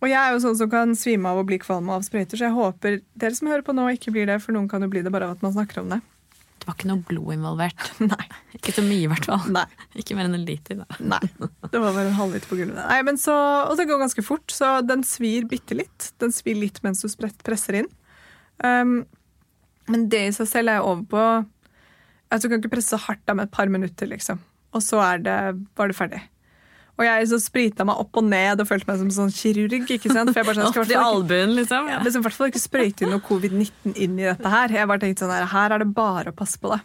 [0.00, 2.46] Og jeg er jo sånn som kan svime av og bli kvalm av sprøyter, så
[2.48, 5.02] jeg håper dere som hører på nå, ikke blir det, for noen kan jo bli
[5.04, 6.00] det bare av at man snakker om det.
[6.70, 7.86] Var ikke noe blod involvert.
[8.12, 8.26] Nei.
[8.54, 9.46] Ikke så mye, i hvert fall.
[9.50, 9.66] Nei.
[9.98, 10.78] Ikke mer enn en liter.
[10.78, 10.98] Da.
[11.02, 11.20] Nei.
[11.72, 12.78] Det var bare en halvliter på gulvet.
[12.78, 13.34] Nei, men så,
[13.66, 16.12] og det går ganske fort, så den svir bitte litt.
[16.22, 17.90] Den svir litt mens du presser inn.
[18.62, 19.00] Um,
[19.90, 21.22] men det i seg selv er jeg over på
[22.30, 24.38] altså, Du kan ikke presse så hardt da med et par minutter, liksom.
[24.76, 25.38] Og så er det,
[25.78, 26.22] var det ferdig.
[27.00, 29.88] Og jeg så sprita meg opp og ned og følte meg som sånn kirurg.
[29.88, 30.30] ikke sant?
[30.34, 31.88] For jeg bare sånn, skal ikke- albuen, liksom.
[31.88, 34.68] ja, liksom, i hvert fall ikke sprøyte inn noe covid-19 inn i dette her.
[34.68, 36.80] Jeg bare tenkte sånn her, her er det bare å passe på det.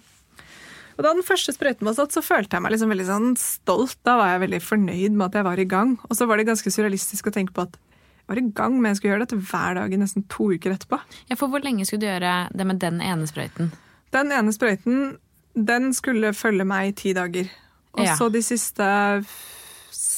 [0.98, 3.98] Og da den første sprøyten var satt, så følte jeg meg liksom veldig sånn stolt.
[4.08, 5.98] Da var jeg veldig fornøyd med at jeg var i gang.
[6.10, 8.94] Og så var det ganske surrealistisk å tenke på at jeg var i gang, men
[8.94, 11.02] jeg skulle gjøre dette hver dag i nesten to uker etterpå.
[11.28, 13.74] Ja, for hvor lenge skulle du gjøre det med den ene sprøyten?
[14.16, 15.18] Den ene sprøyten,
[15.54, 17.50] den skulle følge meg i ti dager.
[17.96, 18.16] Og Ja.
[18.16, 19.26] så de siste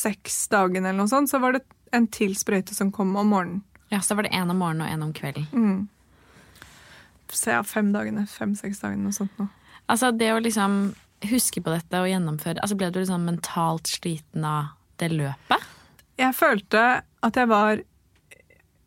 [0.07, 1.63] seks dagene eller noe sånt, så var det
[1.95, 3.61] en til sprøyte som kom om morgenen.
[3.91, 5.87] Ja, Så var det én om morgenen og én om kvelden.
[7.31, 9.47] Så ja, fem dagene, fem-seks dagene, noe sånt noe.
[9.87, 10.93] Altså, det å liksom
[11.31, 15.63] huske på dette og gjennomføre altså Ble du liksom mentalt sliten av det løpet?
[16.19, 16.83] Jeg følte
[17.23, 17.79] at jeg var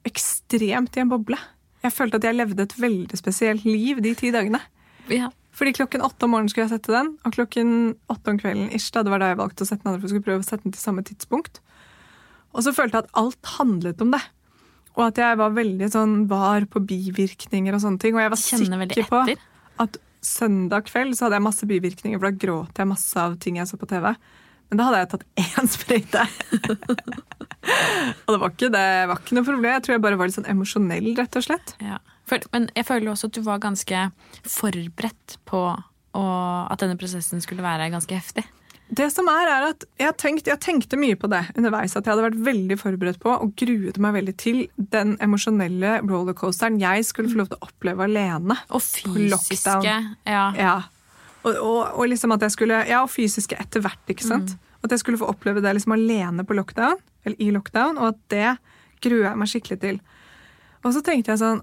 [0.08, 1.38] ekstremt i en boble.
[1.84, 4.60] Jeg følte at jeg levde et veldig spesielt liv de ti dagene.
[5.08, 5.30] Ja.
[5.56, 7.70] Fordi klokken åtte om morgenen skulle jeg sette den, og klokken
[8.12, 10.08] åtte om kvelden ish, da, det var da jeg valgte å sette den andre, for
[10.08, 11.58] jeg skulle prøve å sette den til samme tidspunkt.
[12.54, 14.22] Og så følte jeg at alt handlet om det.
[14.96, 18.16] Og at jeg var veldig sånn var på bivirkninger og sånne ting.
[18.16, 19.24] Og jeg var sikker på
[19.84, 23.60] at søndag kveld så hadde jeg masse bivirkninger, for da gråt jeg masse av ting
[23.60, 24.10] jeg så på TV.
[24.70, 26.26] Men da hadde jeg tatt én sprøyte.
[28.26, 29.72] og det var, ikke, det var ikke noe problem.
[29.74, 31.74] Jeg tror jeg bare var litt sånn emosjonell, rett og slett.
[31.82, 31.98] Ja.
[32.30, 34.06] For, men jeg føler også at du var ganske
[34.46, 36.24] forberedt på å,
[36.70, 38.46] at denne prosessen skulle være ganske heftig.
[38.90, 41.92] Det som er, er at jeg, tenkt, jeg tenkte mye på det underveis.
[41.94, 44.64] At jeg hadde vært veldig forberedt på og gruet meg veldig til
[44.94, 48.56] den emosjonelle rollercoasteren jeg skulle få lov til å oppleve alene.
[48.74, 50.00] Og fysiske ja.
[50.58, 50.74] Ja.
[51.44, 54.56] Og, og, og liksom at jeg skulle, ja, og fysiske etter hvert, ikke sant?
[54.82, 58.20] At jeg skulle få oppleve det liksom alene på lockdown, eller i lockdown, og at
[58.32, 58.50] det
[59.04, 60.00] gruer jeg meg skikkelig til.
[60.82, 61.62] Og så tenkte jeg sånn,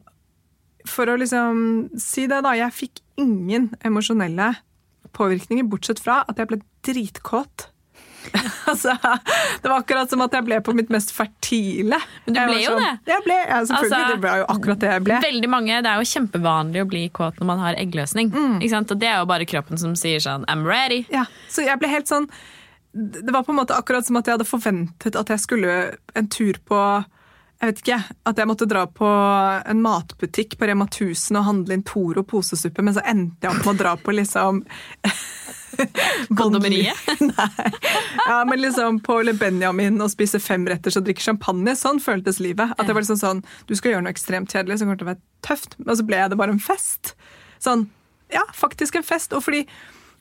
[0.90, 1.60] for å liksom
[2.00, 4.54] si det da, jeg fikk ingen emosjonelle
[5.18, 7.70] påvirkninger, bortsett fra at jeg ble dritkåt.
[8.68, 8.92] altså,
[9.62, 12.00] det var akkurat som at jeg ble på mitt mest fertile.
[12.26, 13.14] Men du ble jo sånn- det.
[13.14, 13.94] Jeg ble, ja, selvfølgelig.
[14.02, 15.20] Altså, det ble jo akkurat det jeg ble.
[15.28, 18.34] Veldig mange, Det er jo kjempevanlig å bli kåt når man har eggløsning.
[18.68, 18.92] Sant?
[18.92, 21.06] Og det er jo bare kroppen som sier sånn I'm ready.
[21.14, 22.28] Ja, så jeg ble helt sånn
[22.98, 25.74] Det var på en måte akkurat som at jeg hadde forventet at jeg skulle
[26.18, 26.80] en tur på
[27.58, 27.98] jeg vet ikke,
[28.30, 29.08] At jeg måtte dra på
[29.66, 33.66] en matbutikk på Rema 1000 og handle inn Toro posesuppe, men så endte jeg opp
[33.66, 34.62] med å dra på liksom
[36.38, 36.98] Kondomeriet?
[37.22, 37.72] Nei.
[38.28, 41.76] Ja, men liksom på Le Benjamin og spise femretters og drikke champagne.
[41.78, 42.74] Sånn føltes livet.
[42.78, 45.12] At det var liksom sånn, Du skal gjøre noe ekstremt kjedelig som kommer til å
[45.12, 47.14] være tøft, men så ble det bare en fest.
[47.64, 47.88] Sånn,
[48.34, 49.34] ja, faktisk en fest.
[49.38, 49.66] Og fordi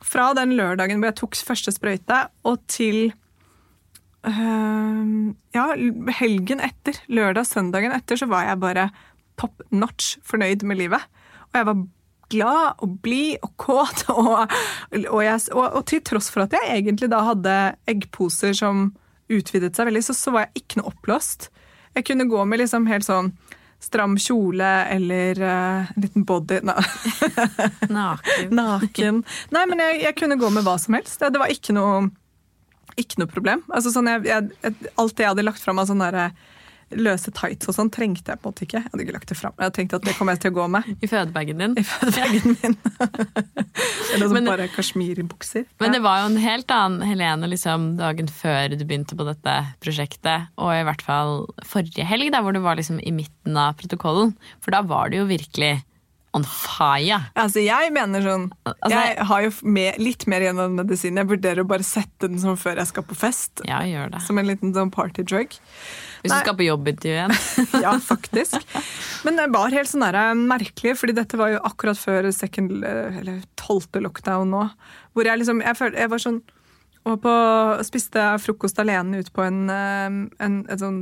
[0.04, 3.14] fra den lørdagen hvor jeg tok første sprøyte, og til
[4.26, 5.66] ja,
[6.18, 8.88] helgen etter, lørdag-søndagen etter, så var jeg bare
[9.38, 11.04] top notch fornøyd med livet.
[11.52, 11.84] Og jeg var
[12.32, 14.06] glad og blid og kåt.
[14.16, 14.50] Og,
[15.10, 17.54] og, jeg, og, og, til tross for at jeg egentlig da hadde
[17.90, 18.88] eggposer som
[19.32, 21.48] utvidet seg veldig, så, så var jeg ikke noe oppblåst.
[21.96, 23.32] Jeg kunne gå med liksom helt sånn
[23.82, 26.76] stram kjole eller uh, en liten body Nei.
[27.98, 28.54] Naken.
[28.60, 29.20] Naken.
[29.52, 31.18] Nei, men jeg, jeg, kunne gå med hva som helst.
[31.20, 32.06] Det, det var ikke noe,
[33.00, 33.64] ikke noe problem.
[33.70, 36.36] Altså, sånn jeg, jeg, alt det jeg hadde lagt fram av sånne der,
[36.94, 38.78] løse tights og sånn trengte jeg på en måte ikke.
[38.78, 39.54] Jeg hadde ikke lagt det fram.
[39.58, 40.90] Jeg tenkte at det kommer jeg til å gå med.
[41.02, 41.74] I fødebagen din?
[41.80, 42.76] I fødebagen min.
[44.14, 45.66] Eller sånn bare kasjmirbukser.
[45.82, 49.56] Men det var jo en helt annen Helene liksom, dagen før du begynte på dette
[49.82, 53.74] prosjektet, og i hvert fall forrige helg, da, hvor du var liksom i midten av
[53.80, 54.36] protokollen.
[54.62, 55.74] For da var det jo virkelig
[56.36, 57.20] on fire.
[57.38, 61.20] Altså, jeg mener sånn altså, Jeg har jo med, litt mer igjen av medisin.
[61.20, 63.64] Jeg vurderer å bare sette den sånn før jeg skal på fest.
[63.68, 64.22] Ja, gjør det.
[64.26, 65.56] Som en liten sånn party drug.
[66.22, 66.40] Hvis Nei.
[66.40, 67.36] du skal på jobbintervju igjen.
[67.86, 68.76] ja, faktisk.
[69.26, 72.76] Men det var helt sånn der, eh, merkelig, fordi dette var jo akkurat før second,
[72.84, 74.66] eh, eller tolvte lockdown nå.
[75.16, 76.42] Hvor jeg liksom Jeg, følte, jeg var sånn
[77.06, 77.32] og på,
[77.86, 80.98] spiste frokost alene ute på en, eh, en, en sånn,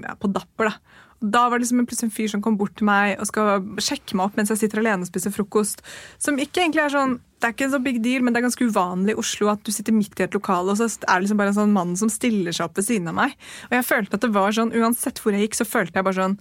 [0.00, 0.72] ja, på Dapper.
[0.72, 0.78] da
[1.22, 4.16] da var det liksom plutselig en fyr som kom bort til meg og skal sjekke
[4.18, 5.82] meg opp mens jeg sitter alene og spiser frokost.
[6.22, 8.44] Som ikke egentlig er sånn Det er ikke en så big deal, men det er
[8.44, 11.24] ganske uvanlig i Oslo at du sitter midt i et lokale, og så er det
[11.24, 13.34] liksom bare en sånn mann som stiller seg opp ved siden av meg.
[13.66, 16.20] Og jeg følte at det var sånn, Uansett hvor jeg gikk, så følte jeg bare
[16.20, 16.36] sånn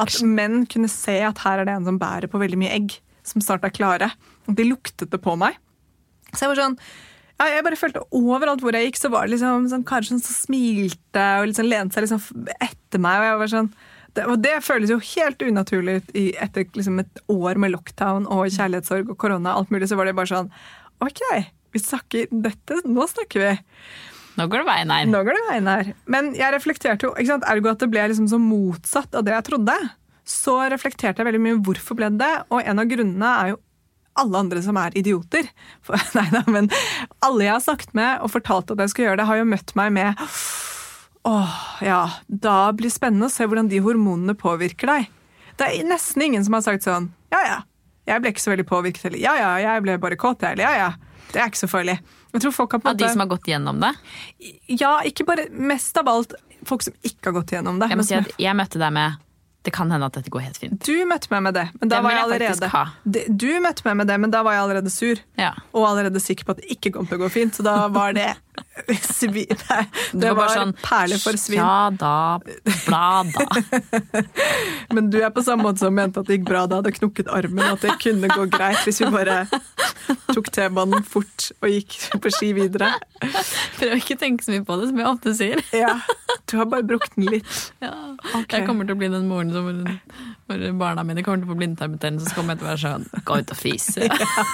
[0.00, 2.96] at menn kunne se at her er det en som bærer på veldig mye egg,
[3.20, 4.08] som snart er klare.
[4.48, 5.60] Og de luktet det på meg.
[6.32, 6.80] Så jeg var sånn
[7.36, 10.32] ja, jeg bare følte Overalt hvor jeg gikk, så var det liksom sånn, sånn som
[10.32, 13.20] smilte og liksom lente seg liksom etter meg.
[13.20, 13.70] og jeg var sånn,
[14.16, 18.48] det, og det føles jo helt unaturlig ut etter liksom et år med lockdown og
[18.48, 19.52] kjærlighetssorg og korona.
[19.52, 20.50] alt mulig, Så var det bare sånn
[21.04, 21.20] OK,
[21.76, 23.52] vi snakker dette, nå snakker vi.
[24.36, 25.04] Nå går det veien her.
[25.08, 25.92] Nå går det veien her.
[26.08, 29.36] Men jeg reflekterte jo, ikke sant, ergo at det ble liksom så motsatt av det
[29.36, 29.76] jeg trodde.
[30.26, 33.60] Så reflekterte jeg veldig mye hvorfor ble det og en av grunnene er jo
[34.20, 35.48] alle andre som er idioter.
[35.86, 36.70] For, nei da, men
[37.24, 39.76] alle jeg har snakket med og fortalt at jeg skal gjøre det, har jo møtt
[39.78, 40.26] meg med
[41.26, 45.08] Åh, ja, da blir det spennende å se hvordan de hormonene påvirker deg.
[45.58, 47.56] Det er nesten ingen som har sagt sånn ja ja,
[48.06, 50.74] jeg ble ikke så veldig påvirket, eller ja ja, jeg ble bare kåt, eller ja
[50.78, 50.90] ja,
[51.32, 51.96] det er ikke så farlig.
[52.30, 53.90] Jeg tror folk har på Av de som har gått gjennom det?
[54.70, 57.90] Ja, ikke bare Mest av alt folk som ikke har gått gjennom det.
[57.90, 59.25] Jeg, må si at jeg møtte deg med
[59.66, 60.78] det kan hende at dette går helt fint.
[60.86, 64.18] Du møtte meg med det, men da var jeg allerede Du møtte meg med det,
[64.22, 65.22] men da var jeg allerede sur.
[65.40, 65.52] Ja.
[65.74, 68.14] Og allerede sikker på at det ikke kom til å gå fint, så da var
[68.14, 68.28] det
[69.70, 71.58] nei, det var, sånn, perler for svin.
[71.58, 72.38] Ja da,
[72.86, 73.46] bla da.
[74.94, 76.94] Men du er på samme måte som mente at det gikk bra da jeg hadde
[77.00, 79.46] knukket armen, at det kunne gå greit hvis vi bare
[80.32, 82.92] tok T-banen fort og gikk på ski videre.
[83.78, 85.64] Prøv ikke å tenke så mye på det, som jeg ofte sier.
[85.76, 85.96] Ja,
[86.46, 87.54] Du har bare brukt den litt.
[87.82, 87.94] Ja,
[88.36, 88.60] okay.
[88.60, 89.66] Jeg kommer til å bli den moren som
[90.46, 93.24] hvor barna mine kommer til å få blindtarmbetennelse, så kommer jeg til å være sånn
[93.26, 94.06] Gå ut og fise.
[94.06, 94.46] Ja.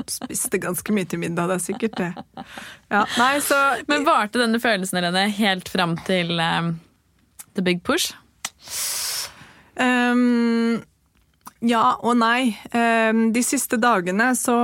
[0.00, 2.08] Du spiste ganske mye til middag, det er sikkert det.
[2.88, 3.56] Ja, nei, så,
[3.90, 6.76] Men varte denne følelsen Helene, helt fram til um,
[7.58, 8.12] the big push?
[9.76, 10.84] Um,
[11.64, 12.52] ja og nei.
[12.76, 14.54] Ehm, de siste dagene, så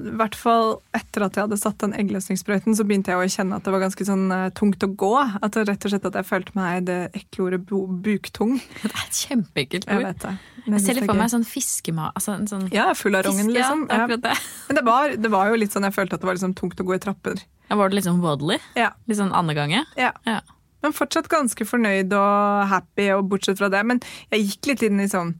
[0.00, 3.58] i hvert fall etter at jeg hadde satt den eggløsningssprøyten, så begynte jeg å kjenne
[3.58, 5.14] at det var ganske sånn eh, tungt å gå.
[5.38, 8.58] At det rett og slett at jeg følte meg det ekle ordet buktung.
[8.82, 9.94] Det er et kjempeekkelt ord.
[9.94, 10.34] Jeg vet det.
[10.68, 12.10] Jeg ser litt for meg sånn fiskema...
[12.18, 13.86] Altså sånn ja, full av rogn, liksom.
[13.88, 14.34] Ja, det.
[14.68, 16.80] Men det var, det var, jo litt sånn jeg følte at det var liksom tungt
[16.82, 17.40] å gå i trapper.
[17.68, 18.58] Ja, Var det litt sånn wobbly?
[18.76, 18.92] Ja.
[19.08, 19.84] Litt sånn andregange?
[20.00, 20.12] Ja.
[20.28, 20.40] ja.
[20.84, 23.80] Men fortsatt ganske fornøyd og happy, og bortsett fra det.
[23.86, 25.34] Men jeg gikk litt inn i sånn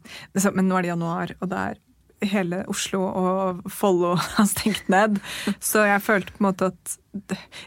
[0.55, 1.85] Men nå er det januar, og det er
[2.27, 5.21] hele Oslo og Follo har stengt ned.
[5.63, 6.97] Så jeg følte på en måte at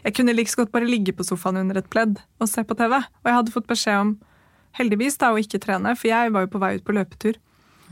[0.04, 2.98] jeg kunne like godt bare ligge på sofaen under et pledd og se på TV.
[2.98, 4.12] Og jeg hadde fått beskjed om,
[4.78, 7.36] heldigvis, da, å ikke trene, for jeg var jo på vei ut på løpetur.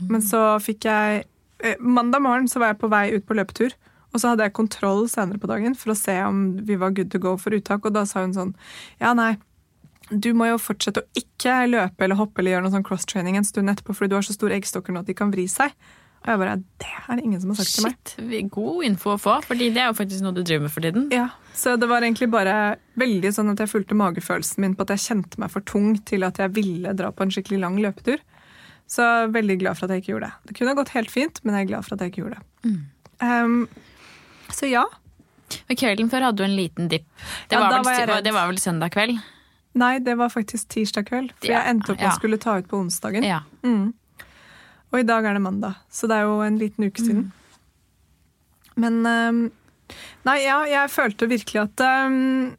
[0.09, 1.25] Men så fikk jeg
[1.61, 3.75] eh, Mandag morgen så var jeg på vei ut på løpetur.
[4.11, 7.11] Og så hadde jeg kontroll senere på dagen for å se om vi var good
[7.13, 7.85] to go for uttak.
[7.85, 8.55] Og da sa hun sånn
[8.99, 9.35] Ja, nei,
[10.11, 13.47] du må jo fortsette å ikke løpe eller hoppe eller gjøre noe sånn cross-training en
[13.47, 15.73] stund etterpå, fordi du har så store eggstokker nå at de kan vri seg.
[16.21, 18.49] Og jeg bare Det er det ingen som har sagt til meg.
[18.53, 21.07] God info å få, fordi det er jo faktisk noe du driver med for tiden.
[21.15, 24.93] Ja, Så det var egentlig bare veldig sånn at jeg fulgte magefølelsen min på at
[24.93, 28.21] jeg kjente meg for tung til at jeg ville dra på en skikkelig lang løpetur.
[28.91, 30.49] Så veldig glad for at jeg ikke gjorde det.
[30.51, 32.73] Det kunne gått helt fint, men jeg er glad for at jeg ikke gjorde det.
[33.23, 33.67] Um,
[34.51, 34.85] så ja.
[35.69, 37.07] Men kvelden før hadde du en liten dipp.
[37.47, 39.17] Det, Ja, var, vel, var det var vel søndag kveld?
[39.77, 41.33] Nei, det var faktisk tirsdag kveld.
[41.39, 42.13] For Ja, jeg endte opp med ja.
[42.13, 43.23] å skulle ta ut på onsdagen.
[43.23, 43.43] Ja.
[44.91, 47.29] Og i dag er det mandag, så det er jo en liten uke siden.
[48.79, 49.45] Men um,
[50.27, 52.51] Nei, ja, jeg følte virkelig at um,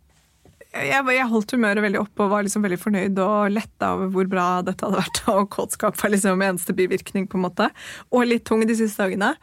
[0.72, 4.28] jeg, jeg holdt humøret veldig oppe og var liksom veldig fornøyd og letta over hvor
[4.32, 5.20] bra dette hadde vært.
[5.34, 7.68] Og kåtskap var liksom eneste bivirkning, på en måte.
[8.10, 9.34] Og litt tung de siste dagene.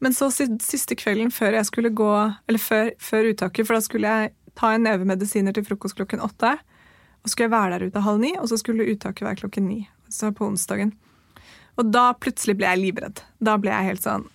[0.00, 2.12] Men så siste kvelden før jeg skulle gå,
[2.48, 6.24] eller før, før uttaket, for da skulle jeg ta en neve medisiner til frokost klokken
[6.24, 6.54] åtte.
[7.20, 9.68] Og så skulle jeg være der ute halv ni, og så skulle uttaket være klokken
[9.68, 9.80] ni.
[10.10, 10.94] Så på onsdagen.
[11.78, 13.22] Og da plutselig ble jeg livredd.
[13.40, 14.26] Da ble jeg helt sånn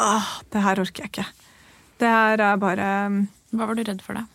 [0.00, 1.24] Åh, det her orker jeg ikke.
[2.00, 2.90] Det her er bare
[3.50, 4.26] Hva var du redd for, da?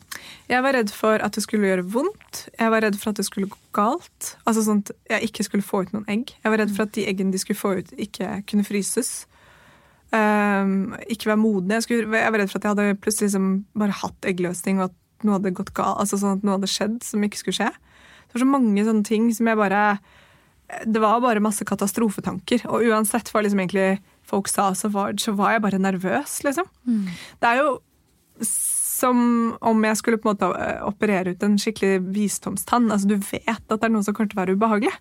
[0.50, 2.42] Jeg var redd for at det skulle gjøre vondt.
[2.60, 4.36] Jeg var redd for at det skulle gå galt.
[4.46, 6.36] Altså sånn at jeg ikke skulle få ut noen egg.
[6.44, 9.14] Jeg var redd for at de eggene de skulle få ut, ikke kunne fryses.
[10.14, 11.80] Um, ikke være modne.
[11.80, 14.92] Jeg, skulle, jeg var redd for at jeg hadde plutselig liksom bare hatt eggløsning, og
[14.92, 16.00] at noe hadde gått galt.
[16.04, 17.72] Altså sånn at noe hadde skjedd som ikke skulle skje.
[18.36, 19.82] Det var så mange sånne ting som jeg bare
[20.84, 22.66] Det var bare masse katastrofetanker.
[22.68, 26.66] Og uansett hva liksom egentlig folk sa, så var, så var jeg bare nervøs, liksom.
[27.40, 27.76] Det er jo
[28.42, 32.90] som om jeg skulle på en måte eh, operere ut en skikkelig visdomstann.
[32.92, 34.92] Altså, du vet at det er noe som kommer til å være ubehagelig.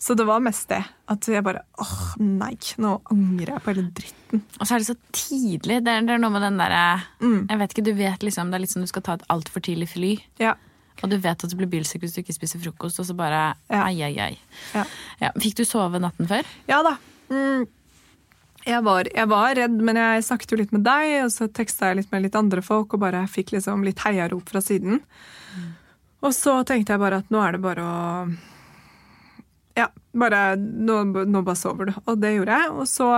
[0.00, 0.82] Så det var mest det.
[1.12, 4.44] At jeg bare åh, nei, nå angrer jeg på hele dritten.
[4.60, 5.80] Og så er det så tidlig.
[5.84, 6.84] Det er, det er noe med den derre
[7.20, 9.64] Jeg vet ikke, du vet liksom Det er litt som du skal ta et altfor
[9.64, 10.12] tidlig fly.
[10.40, 10.54] Ja.
[11.02, 13.54] Og du vet at du blir bilsyk hvis du ikke spiser frokost, og så bare
[13.70, 13.84] Ja.
[13.88, 14.38] ai, ai, ai.
[14.74, 14.84] Ja,
[15.20, 15.30] Ja.
[15.38, 16.44] Fikk du sove natten før?
[16.68, 16.96] ja da.
[17.30, 17.66] Mm.
[18.64, 21.88] Jeg, var, jeg var redd, men jeg snakket jo litt med deg, og så teksta
[21.90, 25.00] jeg litt med litt andre folk, og bare fikk liksom litt heiarop fra siden.
[26.22, 28.36] Og så tenkte jeg bare at nå er det bare å
[29.74, 31.92] Ja, bare nå, nå bare sover du.
[32.06, 32.70] Og det gjorde jeg.
[32.76, 33.08] Og så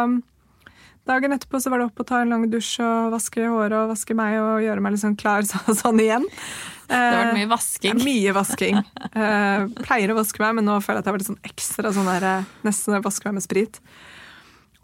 [1.09, 3.91] dagen etterpå så var det opp og ta en lang dusj og vaske håret og
[3.93, 6.25] vaske meg og gjøre meg litt sånn klar så, sånn igjen.
[6.89, 8.01] Det har vært mye Ja, vasking.
[8.05, 8.81] mye vasking.
[9.13, 11.93] Eh, pleier å vaske meg, men nå føler jeg at jeg var litt sånn ekstra
[11.97, 13.81] sånn der, eh, nesten vasker meg med sprit.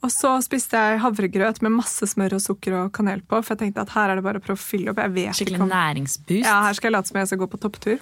[0.01, 3.67] Og så spiste jeg havregrøt med masse smør og sukker og kanel på, for jeg
[3.67, 5.03] tenkte at her er det bare å prøve å fylle opp.
[5.05, 5.75] Jeg vet Skikkelig ikke om...
[5.75, 6.47] næringsboost.
[6.49, 8.01] Ja, her skal jeg late som jeg skal gå på topptur.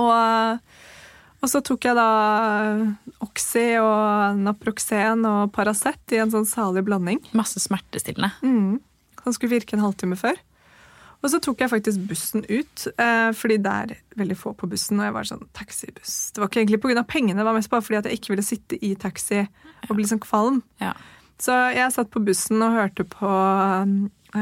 [0.00, 0.58] Og,
[1.44, 2.08] og så tok jeg da
[3.24, 7.20] Oxy og Naproxen og Paracet i en sånn salig blanding.
[7.36, 8.32] Masse smertestillende.
[8.40, 8.80] Mm.
[9.20, 10.40] Som skulle virke en halvtime før.
[11.24, 14.98] Og så tok jeg faktisk bussen ut, eh, fordi det er veldig få på bussen.
[15.00, 16.16] Og jeg var sånn, taxibuss.
[16.32, 17.04] Det var ikke egentlig pga.
[17.08, 19.46] pengene, det var mest bare fordi jeg ikke ville sitte i taxi
[19.88, 20.62] og bli sånn kvalm.
[20.80, 20.92] Ja.
[21.40, 23.94] Så jeg satt på bussen og hørte på eh,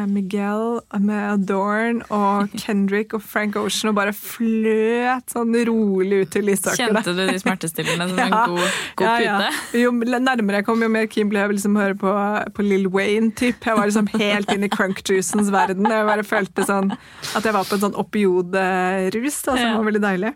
[0.08, 6.46] Miguel med Adorn og Kendrick og Frank Ocean og bare fløt sånn rolig ut til
[6.48, 6.88] Lysaker.
[6.92, 9.36] Kjente du de smertestillende som en god, god Ja, ja.
[9.42, 9.78] pute?
[9.82, 12.14] Jo nærmere jeg kom, jo mer keen ble jeg liksom høre på,
[12.56, 13.30] på Lil Wayne.
[13.36, 13.60] Typ.
[13.68, 15.86] Jeg var liksom helt inne i crunk-juicens verden.
[15.92, 19.76] Jeg bare følte sånn at jeg var på en sånn opiodrus, da, som Ja.
[19.78, 20.32] var veldig deilig.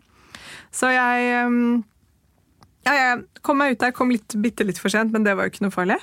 [0.77, 1.85] Så jeg um,
[2.87, 5.49] Ja, jeg kom meg ut der, kom litt, bitte litt for sent, men det var
[5.49, 5.97] jo ikke noe farlig.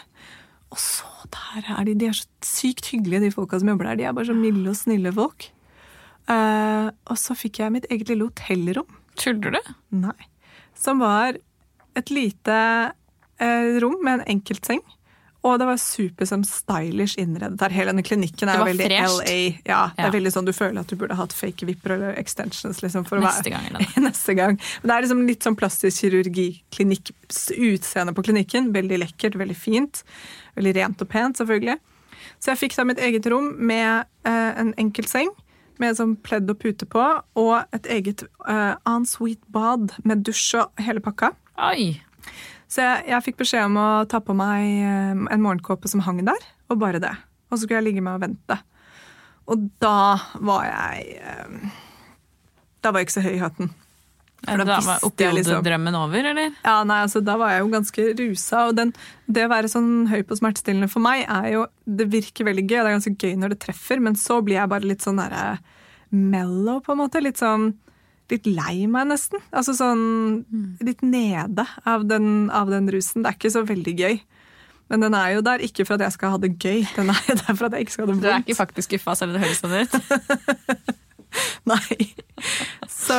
[0.74, 1.98] Og så der er de.
[2.00, 4.00] De er så sykt hyggelige, de folka som jobber der.
[4.00, 5.50] De er bare så milde og snille folk.
[6.32, 9.00] Eh, og så fikk jeg mitt eget lille hotellrom.
[9.20, 9.74] Tuller du?
[10.04, 10.30] Nei.
[10.80, 11.38] Som var
[12.00, 12.60] et lite
[13.44, 14.82] eh, rom med en enkeltseng.
[15.44, 17.74] Og det var super som stylish innredet der.
[17.76, 19.18] Hele denne klinikken er veldig fresht.
[19.28, 19.34] LA.
[19.68, 20.08] Ja, det Ja.
[20.08, 22.80] er veldig sånn Du føler at du burde hatt fake vipper eller extensions.
[22.82, 23.88] Liksom, for å være, gang.
[24.08, 24.56] Neste gang.
[24.82, 27.12] Men det er liksom litt sånn plastisk kirurgiklinikk.
[27.60, 28.72] Utseende på klinikken.
[28.72, 30.04] Veldig lekkert, veldig fint.
[30.56, 31.78] Veldig rent og pent, selvfølgelig.
[32.40, 35.28] Så jeg fikk da mitt eget rom med eh, en enkel seng.
[35.82, 37.04] Med sånn pledd og pute på,
[37.36, 41.32] og et eget eh, en suite bad med dusj og hele pakka.
[41.58, 42.00] Oi!
[42.74, 46.24] Så jeg, jeg fikk beskjed om å ta på meg eh, en morgenkåpe som hang
[46.26, 47.12] der, og bare det.
[47.52, 48.58] Og så skulle jeg ligge med og vente.
[49.52, 51.72] Og da var jeg eh,
[52.82, 53.70] Da var jeg ikke så høy i hatten.
[54.44, 56.50] For Da da var jeg liksom- over, eller?
[56.66, 58.68] Ja, nei, altså Da var jeg jo ganske rusa.
[58.68, 58.94] Og den,
[59.32, 62.80] det å være sånn høy på smertestillende for meg er jo Det virker veldig gøy,
[62.80, 65.22] og det er ganske gøy når det treffer, men så blir jeg bare litt sånn
[65.22, 65.60] derre
[66.12, 67.22] mellow, på en måte.
[67.24, 67.74] Litt sånn
[68.32, 69.42] Litt lei meg, nesten.
[69.52, 70.46] Altså sånn
[70.82, 73.22] Litt nede av den, av den rusen.
[73.24, 74.22] Det er ikke så veldig gøy.
[74.90, 77.20] Men den er jo der ikke for at jeg skal ha det gøy, den er
[77.28, 79.34] jo der for at jeg ikke skal ha det Du er ikke faktisk skuffa, selv
[79.34, 79.94] om det høres sånn ut?
[81.72, 81.98] Nei.
[82.92, 83.18] Så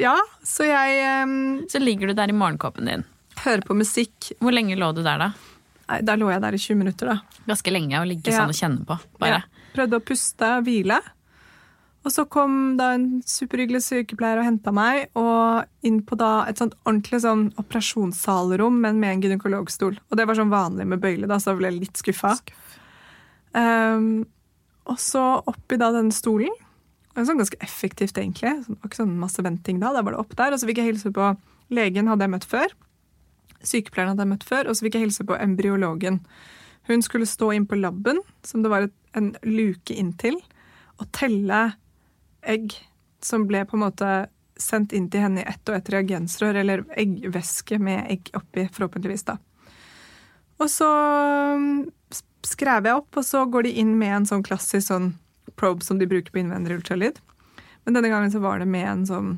[0.00, 0.14] ja,
[0.46, 1.34] så jeg um,
[1.68, 3.02] Så ligger du der i morgenkåpen din.
[3.44, 5.30] hører på musikk Hvor lenge lå du der, da?
[5.90, 7.42] Nei, Da lå jeg der i 20 minutter, da.
[7.50, 8.40] Ganske lenge å ligge Ja.
[8.44, 8.96] sånn og kjenne på.
[9.20, 9.40] Bare.
[9.42, 9.64] Ja.
[9.74, 11.00] Prøvde å puste og hvile.
[12.00, 16.60] Og så kom da en superhyggelig sykepleier og henta meg, og inn på da et
[16.60, 19.98] sånt ordentlig sånn operasjonssalrom, men med en gynekologstol.
[20.08, 22.32] Og det var sånn vanlig med bøyle, da, så da ble jeg litt skuffa.
[23.52, 24.24] Um,
[24.88, 26.54] og så oppi da denne stolen.
[27.10, 28.54] Det sånn ganske effektivt, egentlig.
[28.64, 29.90] Det var ikke sånn masse venting da.
[29.92, 30.54] Da var det opp der.
[30.54, 31.26] Og så fikk jeg hilse på
[31.74, 32.72] legen hadde jeg møtt før.
[33.60, 34.70] Sykepleieren hadde jeg møtt før.
[34.70, 36.20] Og så fikk jeg hilse på embryologen.
[36.88, 40.38] Hun skulle stå inn på laben, som det var et, en luke inntil,
[40.96, 41.60] og telle
[42.42, 42.74] egg
[43.24, 44.10] som ble på en måte
[44.60, 49.26] sendt inn til henne i ett og ett reagensrør, eller eggvæske med egg oppi, forhåpentligvis,
[49.28, 49.38] da.
[50.60, 50.88] Og så
[51.56, 51.88] mm,
[52.46, 55.14] skrev jeg opp, og så går de inn med en sånn klassisk sånn
[55.60, 57.20] probe som de bruker på innvendig ultralyd.
[57.84, 59.30] Men denne gangen så var det med en sånn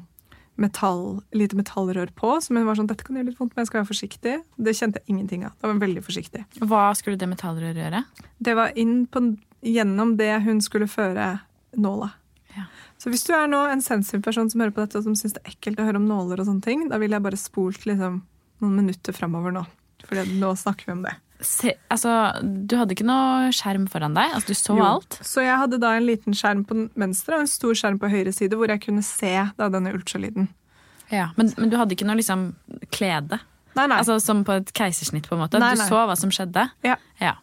[0.61, 3.71] metall, lite metallrør på, som hun var sånn, dette kan gjøre litt vondt, men jeg
[3.71, 4.35] skal være forsiktig.
[4.61, 5.55] Det kjente jeg ingenting av.
[5.63, 6.45] Da var veldig forsiktig.
[6.61, 8.03] Hva skulle det metallrøret gjøre?
[8.43, 9.25] Det var inn på,
[9.65, 11.31] gjennom det hun skulle føre
[11.79, 12.11] nåla.
[12.53, 12.67] Ja.
[13.03, 15.35] Så hvis du er nå en sensitiv person som hører på dette, og som syns
[15.35, 17.87] det er ekkelt å høre om nåler og sånne ting, da ville jeg bare spolt
[17.89, 18.21] liksom,
[18.63, 19.65] noen minutter framover nå.
[20.07, 21.17] For nå snakker vi om det.
[21.43, 22.13] Se, altså,
[22.47, 24.31] du hadde ikke noe skjerm foran deg?
[24.37, 24.85] Altså, du så Jo.
[24.87, 25.19] alt?
[25.27, 28.31] Så jeg hadde da en liten skjerm på venstre og en stor skjerm på høyre
[28.35, 30.47] side, hvor jeg kunne se da, denne ultralyden.
[31.11, 31.33] Ja.
[31.37, 32.53] Men, men du hadde ikke noe liksom
[32.95, 33.41] klede?
[33.75, 33.99] Nei, nei.
[33.99, 35.59] Altså Som på et keisersnitt, på en måte?
[35.59, 36.69] Nei, Du så hva som skjedde?
[36.87, 36.99] ja.
[37.19, 37.35] Ja.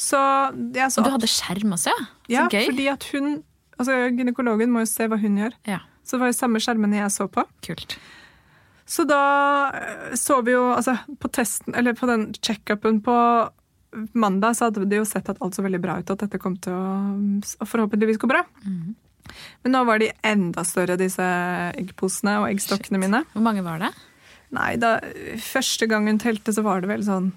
[0.00, 2.04] Så så du hadde skjerm også, ja?
[2.24, 2.62] Så ja, gøy.
[2.70, 3.42] fordi at hun
[3.80, 5.54] Altså, Gynekologen må jo se hva hun gjør.
[5.68, 7.46] Ja, Så det var jo samme skjermene jeg så på.
[7.64, 7.96] kult.
[8.90, 9.20] Så da
[9.74, 13.16] eh, så vi jo Altså, på testen, eller på den checkupen på
[14.14, 16.56] mandag, så hadde de jo sett at alt så veldig bra ut, at dette kom
[16.62, 18.44] til å, forhåpentligvis gå bra.
[18.62, 18.94] Mm.
[19.64, 21.26] Men nå var de enda større, disse
[21.78, 23.24] eggposene og eggstokkene mine.
[23.32, 23.90] Hvor mange var det?
[24.54, 24.96] Nei, da
[25.42, 27.32] første gang hun telte, så var det vel sånn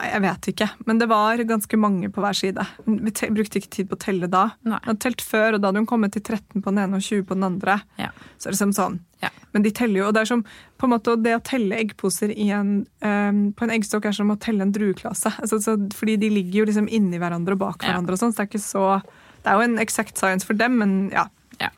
[0.00, 0.68] jeg vet ikke.
[0.86, 2.64] Men det var ganske mange på hver side.
[2.86, 4.44] Vi te brukte ikke tid på å telle da.
[4.62, 4.78] Nei.
[4.84, 7.02] Hun hadde telt før, og da hadde hun kommet til 13 på den ene og
[7.02, 7.80] 20 på den andre.
[7.98, 8.10] Ja.
[8.38, 8.98] Så er det liksom sånn.
[9.22, 9.30] Ja.
[9.52, 10.44] Men de teller jo, og det er som
[10.78, 14.30] på en måte det å telle eggposer i en, um, på en eggstokk er som
[14.30, 15.32] å telle en drueklase.
[15.42, 17.90] Altså, så, fordi de ligger jo liksom inni hverandre og bak Ja.
[17.92, 19.02] hverandre og sånn, så det er ikke så
[19.42, 21.26] Det er jo en exact science for dem, men ja.
[21.60, 21.70] Ja.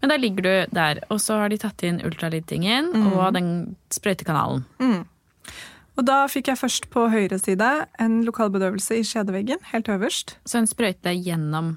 [0.00, 3.12] Men da ligger du der, og så har de tatt inn ultralydtingen Mm.
[3.16, 4.64] og den sprøytekanalen.
[5.98, 7.66] Og da fikk jeg først på høyre side
[8.00, 10.36] en lokalbedøvelse i skjedeveggen, helt øverst.
[10.48, 11.76] Så en sprøyte gjennom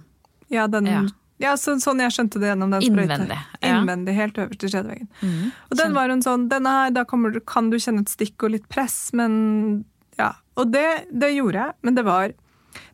[0.49, 1.01] Ja, den, Ja.
[1.39, 1.53] ja.
[1.57, 3.17] så, sånn jeg skjønte det gjennom den sprøyta.
[3.17, 3.73] Innvendig, ja.
[3.81, 5.07] Innvendig, helt øverst i skjedeveggen.
[5.21, 8.09] Mm, Og den var en sånn, denne her, da kommer, du- kan du kjenne et
[8.13, 9.83] stikk og litt press, men
[10.17, 10.33] ja.
[10.55, 12.27] Og det, det gjorde jeg, men det var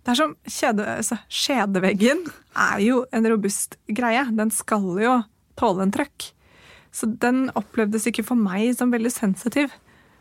[0.04, 4.24] det er som kjede, altså, Skjedeveggen er jo en robust greie.
[4.36, 5.24] Den skal jo
[5.58, 6.32] tåle en trøkk.
[6.92, 9.72] Så den opplevdes ikke for meg som veldig sensitiv.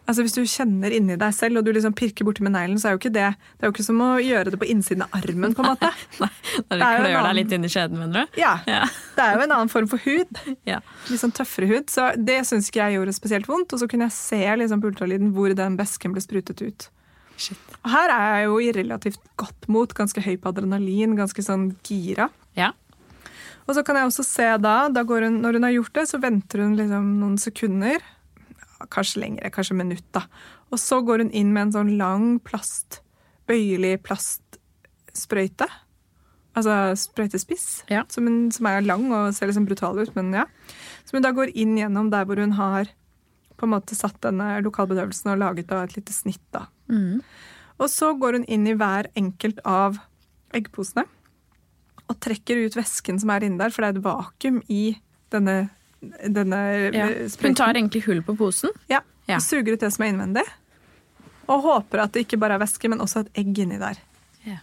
[0.08, 2.88] Altså Hvis du kjenner inni deg selv og du liksom pirker borti med neglen, så
[2.88, 5.12] er jo ikke det Det er jo ikke som å gjøre det på innsiden av
[5.20, 5.54] armen.
[5.54, 5.90] på en måte.
[6.20, 8.40] Når du klør deg litt inn i skjeden, mener du?
[8.40, 8.84] Ja, Ja.
[9.14, 10.40] Det er jo en annen form for hud.
[10.70, 10.80] ja.
[11.10, 11.90] Litt sånn tøffere hud.
[11.92, 13.74] Så det syns ikke jeg gjorde spesielt vondt.
[13.76, 16.88] Og så kunne jeg se liksom på ultralyden hvor den væsken ble sprutet ut.
[17.40, 17.60] Shit.
[17.84, 21.70] Og her er jeg jo i relativt godt mot, ganske høy på adrenalin, ganske sånn
[21.86, 22.26] gira.
[22.58, 22.72] Ja.
[23.68, 26.08] Og så kan jeg også se da, da går hun, når hun har gjort det,
[26.10, 28.02] så venter hun liksom noen sekunder.
[28.88, 30.22] Kanskje lengre, kanskje minutt, da.
[30.72, 33.00] Og så går hun inn med en sånn lang plast,
[33.50, 35.66] bøyelig plastsprøyte.
[36.56, 38.04] Altså sprøytespiss, Ja.
[38.08, 40.44] som, hun, som er lang og ser liksom brutal ut, men ja.
[41.04, 42.88] Som hun da går inn gjennom der hvor hun har
[43.56, 46.40] på en måte satt denne lokalbedøvelsen og laget da et lite snitt.
[46.52, 46.66] da.
[46.88, 47.20] Mm.
[47.78, 49.98] Og så går hun inn i hver enkelt av
[50.56, 51.04] eggposene
[52.10, 54.96] og trekker ut væsken som er inni der, for det er et vakuum i
[55.30, 55.70] denne,
[56.00, 56.60] denne
[56.94, 57.06] ja.
[57.42, 58.70] Hun tar egentlig hull på posen.
[58.88, 59.38] ja, Ja.
[59.38, 60.42] suger ut det som er innvendig.
[61.48, 63.98] Og håper at det ikke bare er væske, men også et egg inni der.
[64.46, 64.58] Ja.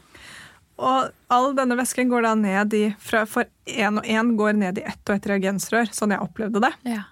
[0.77, 4.77] Og all denne væsken går da ned i fra, For én og én går ned
[4.77, 6.73] i ett og ett reagensrør, sånn jeg opplevde det.
[6.85, 7.03] Ja.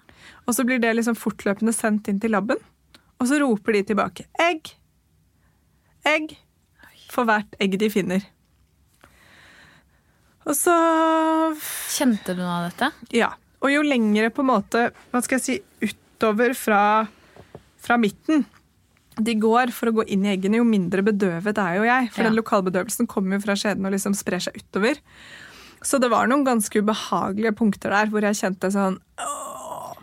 [0.46, 2.58] Og så blir det liksom fortløpende sendt inn til laben.
[3.20, 4.74] Og så roper de tilbake 'egg',
[6.04, 6.36] 'egg'
[7.10, 8.22] for hvert egg de finner.
[10.46, 10.74] Og så
[11.96, 12.90] Kjente du noe av dette?
[13.16, 13.32] Ja.
[13.64, 15.56] Og jo lengre på en måte, hva skal jeg si,
[15.92, 16.82] utover fra,
[17.82, 18.44] fra midten
[19.16, 22.10] de går for å gå inn i eggene, jo mindre bedøvet er jo jeg.
[22.12, 22.28] For Ja.
[22.28, 24.98] den lokalbedøvelsen kommer jo fra skjeden og liksom sprer seg utover.
[25.82, 28.98] Så det var noen ganske ubehagelige punkter der hvor jeg kjente sånn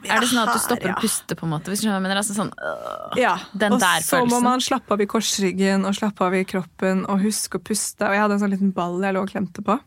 [0.03, 1.71] Er det sånn at du stopper å puste, på en måte?
[1.71, 2.17] Hvis du mener?
[2.19, 3.15] Altså sånn, øh.
[3.15, 6.43] Ja, Den og der så må man slappe av i korsryggen og slappe av i
[6.43, 8.03] kroppen og huske å puste.
[8.03, 9.79] Og jeg hadde en sånn liten ball jeg lå og klemte på.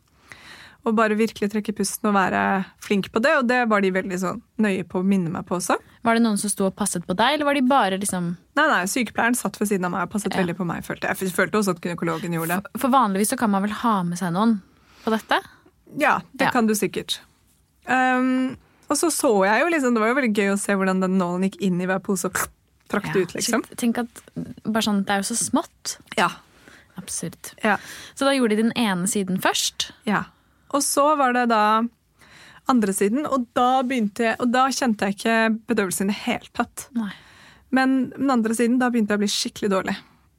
[0.86, 2.40] Og bare virkelig trekke pusten og være
[2.84, 3.32] flink på det.
[3.40, 5.74] Og det var de veldig sånn nøye på å minne meg på også.
[6.06, 8.66] Var det noen som sto og passet på deg, eller var de bare liksom Nei,
[8.70, 10.38] nei, Sykepleieren satt ved siden av meg og passet Ja.
[10.44, 10.84] veldig på meg.
[10.86, 12.80] følte Jeg Jeg følte også at gynekologen gjorde det.
[12.80, 14.60] For vanligvis så kan man vel ha med seg noen
[15.04, 15.40] på dette?
[15.98, 16.50] Ja, det Ja.
[16.52, 17.18] kan du sikkert.
[17.88, 18.56] Um,
[18.88, 21.18] og så så jeg jo liksom, Det var jo veldig gøy å se hvordan den
[21.18, 22.34] nålen gikk inn i hver pose og
[22.88, 23.64] trakk det ut, liksom.
[23.66, 24.22] Shit, Tenk at
[24.64, 25.98] bare sånn, Det er jo så smått.
[26.16, 26.30] Ja.
[26.96, 27.36] Absurd.
[27.62, 27.76] ja.
[28.14, 29.90] Så da gjorde de den ene siden først.
[30.06, 30.24] Ja.
[30.74, 31.84] Og så var det da
[32.70, 35.36] andre siden, og da jeg, og da kjente jeg ikke
[35.70, 36.88] bedøvelsen i det hele tatt.
[36.98, 37.12] Nei.
[37.74, 39.96] Men den andre siden, da begynte jeg å bli skikkelig dårlig.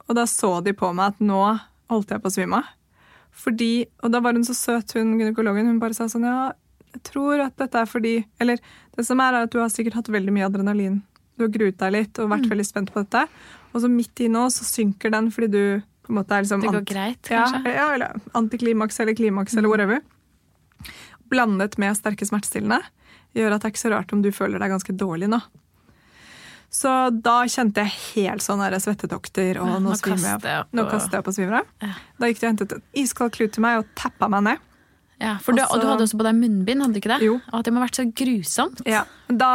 [0.08, 1.40] Og da så de på meg at nå
[1.88, 2.74] holdt jeg på å svime av.
[3.38, 5.68] Fordi, og da var hun så søt, hun gynekologen.
[5.70, 6.50] Hun bare sa sånn Ja,
[6.96, 8.58] jeg tror at dette er fordi Eller
[8.96, 10.96] det som er, er at du har sikkert hatt veldig mye adrenalin.
[11.38, 13.28] Du har gruet deg litt og vært veldig spent på dette.
[13.70, 15.62] Og så midt i nå så synker den fordi du
[16.02, 17.74] på en måte er liksom Det går greit, kanskje?
[17.76, 20.02] ja, eller antiklimaks eller klimaks eller whatever.
[21.30, 22.82] Blandet med sterke smertestillende
[23.36, 25.40] gjør at det er ikke så rart om du føler deg ganske dårlig nå.
[26.70, 26.90] Så
[27.24, 31.24] da kjente jeg helt sånn svettetokter, og Ja, nå, nå kaster jeg nå kaster jeg
[31.24, 31.70] opp og svimer av.
[31.80, 31.94] Ja.
[32.20, 34.66] Da gikk de og hentet en iskald klut til meg og tappa meg ned.
[35.18, 37.22] Ja, for du, Og og du hadde også på deg munnbind, hadde du ikke det?
[37.26, 37.40] Jo.
[37.50, 38.84] Og det må ha vært så grusomt.
[38.86, 39.02] Ja.
[39.32, 39.52] Da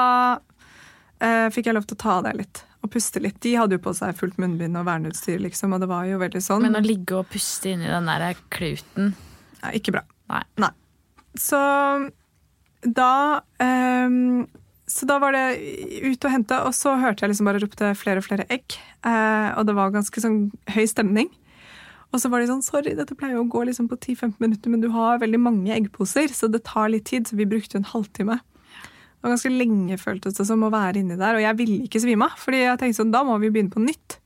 [1.21, 3.37] eh, fikk jeg lov til å ta det litt og puste litt.
[3.45, 6.41] De hadde jo på seg fullt munnbind og verneutstyr, liksom, og det var jo veldig
[6.43, 6.65] sånn.
[6.65, 9.13] Men å ligge og puste inni den der kluten
[9.63, 10.01] Nei, ikke bra.
[10.59, 10.73] Nei.
[11.39, 11.59] Så
[12.83, 14.45] da um,
[14.85, 15.45] Så da var det
[16.03, 18.75] ut og hente, og så hørte jeg liksom bare ropte flere og flere egg.
[19.07, 21.31] Eh, og det var ganske sånn høy stemning.
[22.13, 24.83] Og så var de sånn Sorry, dette pleier å gå liksom på 10-15 minutter, men
[24.83, 27.25] du har veldig mange eggposer, så det tar litt tid.
[27.25, 28.37] Så vi brukte en halvtime.
[29.23, 31.39] Var ganske lenge, føltes det som, å være inni der.
[31.39, 33.81] Og jeg ville ikke svime av, fordi jeg tenkte sånn, da må vi begynne på
[33.81, 34.19] nytt.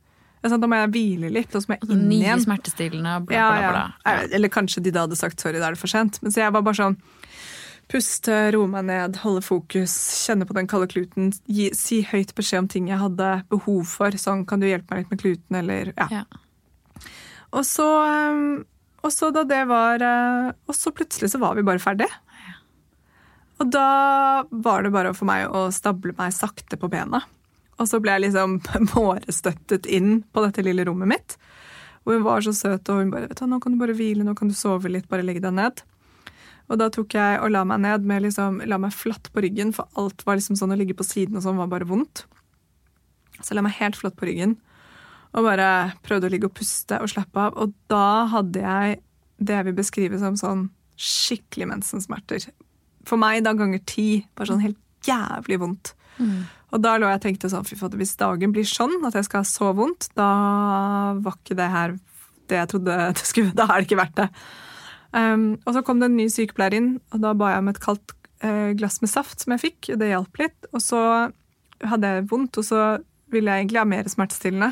[0.46, 2.44] Sa, da må jeg hvile litt, og så må jeg inn Nye igjen.
[2.46, 3.72] smertestillende og bla, Ja, bla, ja.
[3.74, 4.28] bla.
[4.38, 6.22] Eller kanskje de da hadde sagt sorry, da er det for sent.
[6.24, 6.98] Men så jeg var bare sånn
[7.88, 9.94] Puste, roe meg ned, holde fokus,
[10.28, 11.30] kjenne på den kalde kluten.
[11.48, 14.12] Gi, si høyt beskjed om ting jeg hadde behov for.
[14.20, 16.08] Sånn, kan du hjelpe meg litt med kluten, eller ja.
[16.12, 16.24] Ja.
[17.56, 18.64] Og så, eh,
[19.08, 22.10] og så da det var eh, Og så plutselig så var vi bare ferdig.
[23.64, 27.24] Og da var det bare for meg å stable meg sakte på bena.
[27.78, 28.58] Og så ble jeg liksom
[28.94, 31.38] mårestøttet inn på dette lille rommet mitt.
[32.08, 34.24] Og hun var så søt, og hun bare vet du, 'Nå kan du bare hvile,
[34.24, 35.84] nå kan du sove litt, bare legg deg ned'.
[36.68, 39.74] Og da tok jeg og la meg ned med liksom, la meg flatt på ryggen,
[39.76, 42.26] for alt var liksom sånn å ligge på siden og sånn var bare vondt.
[43.40, 44.58] Så la meg helt flatt på ryggen
[45.36, 47.56] og bare prøvde å ligge og puste og slappe av.
[47.62, 49.00] Og da hadde jeg
[49.38, 50.64] det jeg vil beskrive som sånn
[50.98, 52.48] skikkelig mensensmerter.
[53.08, 54.26] For meg da ganger ti.
[54.36, 55.94] Bare sånn helt jævlig vondt.
[56.76, 59.28] Og da lå jeg og tenkte sånn, fy fader, hvis dagen blir sånn at jeg
[59.28, 60.28] skal ha så vondt, da
[61.24, 61.96] var ikke det her
[62.48, 64.28] det jeg trodde det skulle Da er det ikke verdt det.
[65.16, 67.82] Um, og så kom det en ny sykepleier inn, og da ba jeg om et
[67.84, 68.14] kaldt
[68.44, 69.92] eh, glass med saft som jeg fikk.
[69.94, 70.68] og Det hjalp litt.
[70.74, 71.02] Og så
[71.88, 72.82] hadde jeg vondt, og så
[73.34, 74.72] ville jeg egentlig ha mer smertestillende.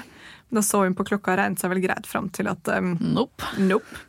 [0.50, 2.94] Men da så hun på klokka og regnet seg vel greit fram til at um,
[3.16, 3.56] Nope.
[3.60, 4.04] nope.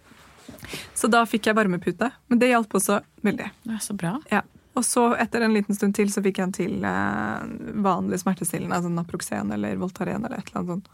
[0.99, 2.11] Så da fikk jeg varmepute.
[2.31, 3.49] Men det hjalp også veldig.
[3.67, 4.17] Det er så bra.
[4.33, 4.43] Ja.
[4.77, 7.51] Og så etter en liten stund til så fikk jeg en til eh,
[7.85, 10.91] vanlig smertestillende, altså Naproxen eller Voltaren eller et eller annet sånt.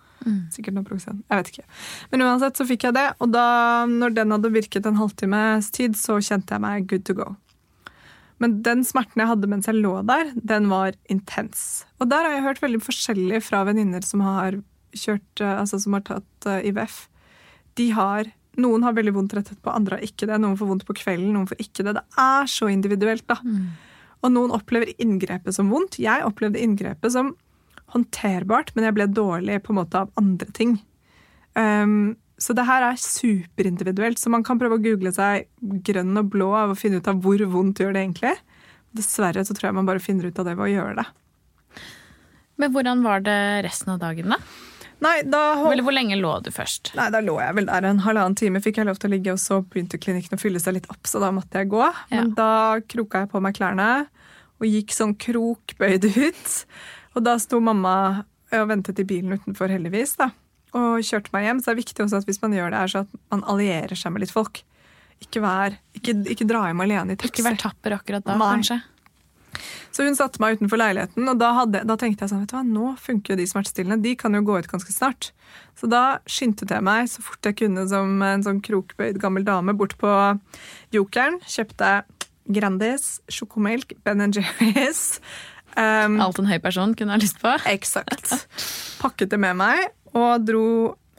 [0.54, 1.22] Sikkert Naproxen.
[1.26, 1.64] Jeg vet ikke.
[2.12, 3.46] Men uansett så fikk jeg det, og da
[3.90, 7.32] når den hadde virket en halvtimes tid, så kjente jeg meg good to go.
[8.42, 11.84] Men den smerten jeg hadde mens jeg lå der, den var intens.
[12.02, 14.58] Og der har jeg hørt veldig forskjellig fra venninner som har
[14.92, 17.04] kjørt, eh, altså som har tatt eh, IVF.
[17.78, 18.30] De har
[18.60, 20.36] noen har veldig vondt rett etterpå, andre har ikke det.
[20.42, 21.96] Noen får vondt på kvelden, noen får ikke det.
[21.96, 23.38] Det er så individuelt, da.
[24.22, 25.98] Og noen opplever inngrepet som vondt.
[26.02, 27.32] Jeg opplevde inngrepet som
[27.94, 30.76] håndterbart, men jeg ble dårlig på en måte av andre ting.
[31.56, 35.46] Um, så det her er superindividuelt, så man kan prøve å google seg
[35.86, 38.32] grønn og blå av å finne ut av hvor vondt gjør det egentlig.
[38.96, 41.06] Dessverre så tror jeg man bare finner ut av det ved å gjøre det.
[42.60, 44.40] Men hvordan var det resten av dagen, da?
[45.02, 46.92] Nei, da Eller hvor lenge lå du først?
[46.98, 49.32] Nei, da lå jeg vel der en halvannen time, fikk jeg lov til å ligge,
[49.34, 51.82] og så begynte klinikken å fylle seg litt opp, så da måtte jeg gå.
[52.12, 52.34] Men Ja.
[52.38, 53.88] da kroka jeg på meg klærne
[54.62, 56.52] og gikk sånn krokbøyd ut.
[57.16, 60.30] Og da sto mamma og ventet i bilen utenfor, heldigvis, da,
[60.72, 61.58] og kjørte meg hjem.
[61.60, 63.96] Så det er viktig også at hvis man gjør det, er så at man allierer
[63.98, 64.62] seg med litt folk.
[65.22, 67.42] Ikke, vær, ikke, ikke dra hjem alene i taxi.
[67.42, 68.54] Ikke vær tapper akkurat da, Nei.
[68.56, 68.78] kanskje?
[69.92, 72.56] Så hun satte meg utenfor leiligheten, og da, hadde, da tenkte jeg sånn, vet du
[72.56, 74.02] hva, nå funker jo de smertestillende.
[74.04, 75.30] De kan jo gå ut ganske snart.
[75.78, 79.76] Så da skyndte jeg meg så fort jeg kunne som en sånn krokbøyd gammel dame
[79.76, 80.12] bort på
[80.94, 81.40] Jokeren.
[81.48, 81.94] Kjøpte
[82.52, 85.20] Grandis, sjokomelk, Ben Jerry's.
[85.72, 87.52] Um, Alt en høy person kunne ha lyst på?
[87.70, 88.34] Eksakt.
[89.00, 90.64] Pakket det med meg og dro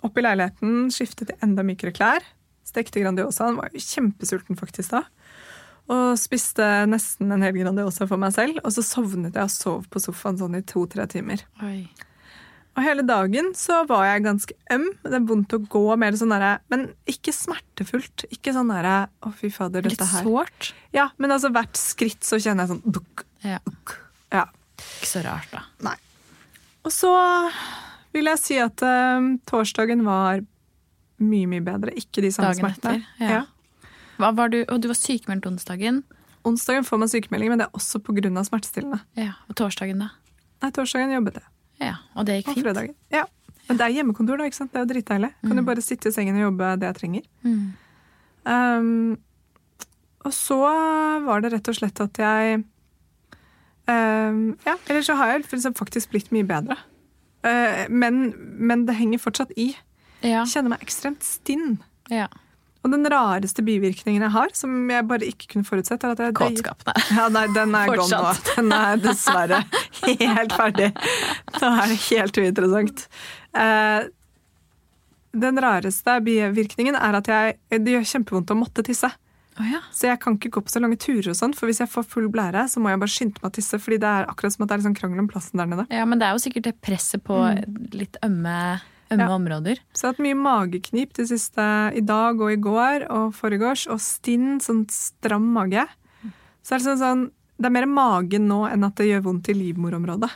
[0.04, 2.26] opp i leiligheten, skiftet til enda mykere klær.
[2.68, 3.58] Stekte Grandiosaen.
[3.60, 5.04] Var jo kjempesulten faktisk da.
[5.92, 8.62] Og spiste nesten en hel Grandiosa for meg selv.
[8.64, 11.44] Og så sovnet jeg og sov på sofaen sånn i to-tre timer.
[11.66, 11.90] Oi.
[12.74, 14.86] Og hele dagen så var jeg ganske øm.
[15.04, 18.26] Det er vondt å gå mer sånn der, Men ikke smertefullt.
[18.34, 20.24] Ikke sånn derre Å, fy fader, Litt dette her.
[20.26, 20.72] sårt.
[20.96, 23.60] Ja, men altså hvert skritt så kjenner jeg sånn dukk, Ja.
[24.34, 24.48] Ja.
[24.80, 25.62] Ikke så rart, da.
[25.86, 25.96] Nei.
[26.84, 27.12] Og så
[28.14, 30.42] vil jeg si at uh, torsdagen var
[31.24, 31.94] mye, mye bedre.
[32.00, 33.04] Ikke de samme Dagen smertene.
[33.20, 33.44] etter, ja.
[33.46, 33.48] Hva
[34.20, 36.04] var du, og du var sykemeldt onsdagen.
[36.44, 38.44] Onsdagen får man sykemelding, men det er også pga.
[38.44, 39.00] smertestillende.
[39.16, 39.32] Ja.
[39.50, 40.10] Og torsdagen, da?
[40.62, 41.48] Nei, torsdagen jobbet jeg.
[41.80, 41.96] Ja.
[42.16, 42.66] Og det gikk Og fint?
[42.68, 42.96] fredagen.
[43.12, 43.24] Ja.
[43.68, 44.44] Men det er hjemmekontor, da.
[44.46, 44.72] ikke sant?
[44.74, 45.30] Det er jo dritdeilig.
[45.48, 47.24] Kan jo bare sitte i sengen og jobbe det jeg trenger.
[47.44, 47.74] Mm.
[48.44, 49.18] Um,
[50.26, 50.60] og så
[51.24, 52.58] var det rett og slett at jeg
[53.88, 56.78] um, Ja, eller så har jeg liksom faktisk blitt mye bedre.
[57.44, 59.74] Uh, men, men det henger fortsatt i.
[60.24, 60.44] Ja.
[60.48, 61.78] Kjenner meg ekstremt stinn.
[62.12, 62.28] ja.
[62.84, 66.36] Og den rareste bivirkningen jeg har, som jeg bare ikke kunne forutsett, er at jeg
[66.36, 66.96] Kåtskapene.
[67.18, 68.34] Ja, nei, den er gone nå.
[68.50, 69.62] Den er dessverre
[70.04, 70.92] helt ferdig.
[71.62, 73.08] Nå er det helt uinteressant.
[73.56, 74.12] Eh,
[75.34, 79.10] den rareste bivirkningen er at jeg, det gjør kjempevondt å måtte tisse.
[79.62, 79.80] Oh, ja.
[79.94, 82.08] Så jeg kan ikke gå på så lange turer, og sånn, for hvis jeg får
[82.10, 83.78] full blære, så må jeg bare skynde meg å tisse.
[83.82, 85.86] fordi det er akkurat som at det er sånn krangel om plassen der nede.
[85.94, 87.38] ja, men det er jo sikkert det presset på
[87.94, 88.56] litt ømme,
[89.12, 89.20] ømme Mm.
[89.20, 89.36] Ja.
[89.36, 89.80] områder.
[89.94, 93.88] Så jeg har hatt mye mageknip det siste i dag og i går og foregårs,
[93.92, 95.86] og stinn, sånn stram mage.
[96.64, 99.50] Så er det sånn, sånn Det er mer magen nå enn at det gjør vondt
[99.50, 100.32] i livmorområdet.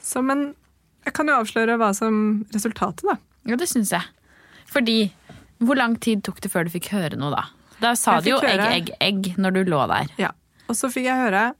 [0.00, 0.54] Så, men
[1.04, 3.16] jeg kan jo avsløre hva som resultatet, da.
[3.44, 4.02] Ja, det syns jeg.
[4.66, 5.10] Fordi
[5.60, 7.42] Hvor lang tid tok det før du fikk høre noe, da?
[7.80, 10.06] Da sa du jo egg, egg, egg når du lå der.
[10.16, 10.30] Ja.
[10.68, 11.52] Og så fikk jeg høre,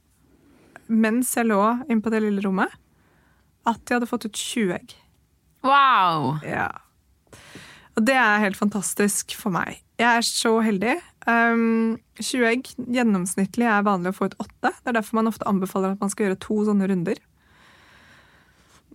[0.87, 1.59] mens jeg lå
[1.89, 2.71] inne på det lille rommet,
[3.67, 4.95] at jeg hadde fått ut 20 egg.
[5.65, 6.37] Wow!
[6.45, 6.69] Ja.
[7.97, 9.81] Og det er helt fantastisk for meg.
[9.99, 10.93] Jeg er så heldig.
[11.27, 14.71] Um, 20 egg gjennomsnittlig er vanlig å få ut 8.
[14.71, 17.19] Det er derfor man ofte anbefaler at man skal gjøre to sånne runder.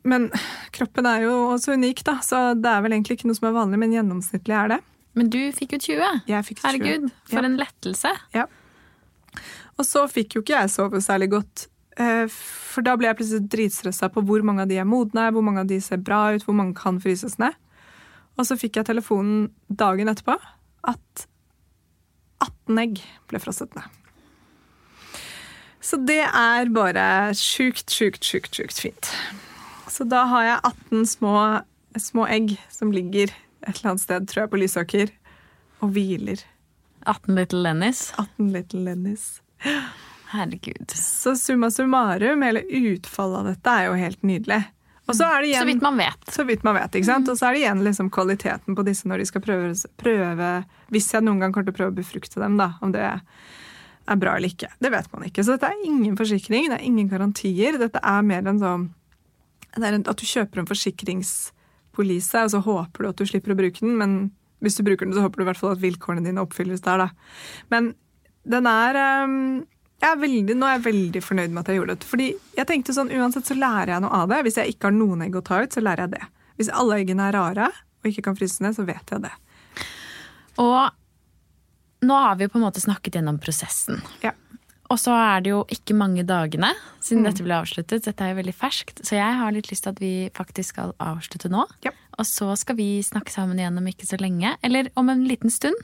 [0.05, 0.31] Men
[0.77, 3.55] kroppen er jo også unik, da, så det er vel egentlig ikke noe som er
[3.57, 4.81] vanlig, men gjennomsnittlig er det.
[5.17, 6.25] Men du fikk jo 20.
[6.29, 6.67] Jeg fikk 20.
[6.67, 7.45] Herregud, for Ja.
[7.49, 8.12] en lettelse.
[8.35, 8.47] Ja.
[9.79, 11.67] Og så fikk jo ikke jeg sove særlig godt.
[12.01, 15.45] Eh, For da ble jeg plutselig dritstressa på hvor mange av de er modne, hvor
[15.47, 17.57] mange av de ser bra ut, hvor mange kan fryses ned.
[18.34, 20.38] Og så fikk jeg telefonen dagen etterpå
[20.90, 21.26] at
[22.42, 23.86] 18 egg ble frosset ned.
[25.84, 29.11] Så det er bare sjukt, sjukt, sjukt, sjukt fint.
[29.92, 31.34] Så da har jeg 18 små,
[32.01, 33.28] små egg som ligger
[33.64, 35.12] et eller annet sted, tror jeg, på Lysaker,
[35.84, 36.40] og hviler.
[37.05, 38.07] 18 Little Lennys.
[38.16, 39.26] 18 Little Lennys.
[40.35, 40.91] Herregud.
[40.99, 44.61] Så summa summarum, hele utfallet av dette er jo helt nydelig.
[45.05, 46.30] Og så er det igjen, Så vidt man vet.
[46.32, 47.28] så vidt man vet, ikke sant?
[47.28, 50.49] Og så er det igjen liksom kvaliteten på disse når de skal prøve, prøve
[50.95, 54.16] Hvis jeg noen gang kommer til å prøve å befrukte dem, da, om det er
[54.20, 54.70] bra eller ikke.
[54.80, 55.45] Det vet man ikke.
[55.45, 57.78] Så dette er ingen forsikring, det er ingen garantier.
[57.80, 58.87] Dette er mer en sånn
[59.76, 63.80] en, At du kjøper en forsikringspolise, og så håper du at du slipper å bruke
[63.85, 64.16] den, men
[64.64, 67.05] hvis du bruker den, så håper du i hvert fall at vilkårene dine oppfylles der,
[67.05, 67.09] da.
[67.72, 67.93] Men
[68.49, 69.64] den er jeg
[70.11, 72.05] er veldig, Nå er jeg veldig fornøyd med at jeg gjorde det.
[72.11, 72.29] Fordi
[72.59, 74.43] jeg tenkte sånn, Uansett så lærer jeg noe av det.
[74.47, 76.27] Hvis jeg ikke har noen egg å ta ut, så lærer jeg det.
[76.59, 79.33] Hvis alle eggene er rare og ikke kan fryses ned, så vet jeg det.
[80.61, 80.91] Og
[82.05, 84.03] nå har vi på en måte snakket gjennom prosessen.
[84.23, 84.35] Ja.
[84.93, 86.69] Og så er det jo ikke mange dagene
[87.01, 87.31] siden Mm.
[87.31, 88.05] dette ble avsluttet.
[88.05, 90.93] Dette er jo veldig ferskt, så jeg har litt lyst til at vi faktisk skal
[91.01, 91.65] avslutte nå.
[91.83, 91.91] Ja.
[92.19, 95.51] Og så skal vi snakke sammen igjen om ikke så lenge, eller om en liten
[95.51, 95.75] stund.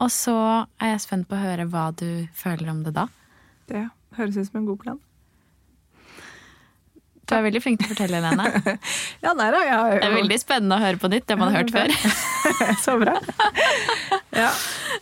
[0.00, 3.06] Og så er jeg spent på å høre hva du føler om det da.
[3.70, 3.86] Det
[4.18, 4.98] høres ut som en god plan.
[7.30, 8.76] Du er veldig flink til å fortelle, Helene.
[9.24, 11.62] Ja, nei da, ja, Det er veldig spennende å høre på nytt, det man har
[11.62, 11.94] hørt før.
[12.84, 13.16] Så bra.
[14.40, 14.50] Ja.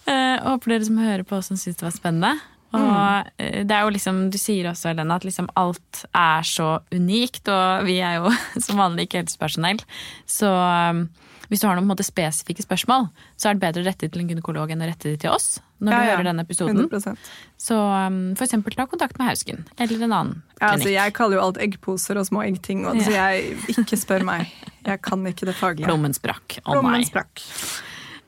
[0.08, 2.30] Uh, håper dere som hører på også syns det var spennende.
[2.76, 6.78] Og eh, det er jo liksom, Du sier også, Helene, at liksom alt er så
[6.92, 8.32] unikt, og vi er jo
[8.66, 9.80] som vanlig ikke helsepersonell.
[10.28, 11.06] Så um,
[11.48, 13.08] hvis du har noen måte, spesifikke spørsmål,
[13.40, 15.32] så er det bedre å rette det til en gynekolog enn å rette det til
[15.32, 15.58] oss.
[15.80, 16.12] når Ja, du ja.
[16.12, 16.80] hører denne episoden.
[16.84, 17.16] 100
[17.56, 20.90] Så um, for eksempel ta kontakt med Hausken eller en annen ja, altså.
[20.90, 24.50] Jeg kaller jo alt eggposer og små eggting, og, så jeg ikke spør meg.
[24.84, 25.86] Jeg kan ikke det faglige.
[25.86, 26.58] Plommen sprakk.
[26.64, 27.06] Å Plommen nei.
[27.06, 27.44] sprakk.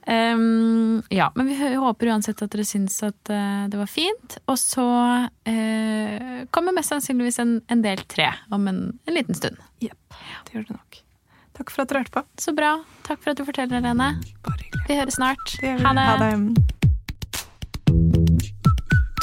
[0.06, 4.38] Um, ja, men vi håper uansett at dere syns at uh, det var fint.
[4.50, 4.86] Og så
[5.26, 9.60] uh, kommer mest sannsynligvis en, en del tre om en, en liten stund.
[9.84, 10.18] Jepp,
[10.48, 11.02] det gjør det nok.
[11.61, 12.20] Takk for at dere hørte på.
[12.40, 12.70] Så bra.
[13.04, 14.16] Takk for at du forteller, Helene.
[14.88, 15.52] Vi høres snart.
[15.61, 16.06] Ha det.
[16.08, 16.32] Ha det.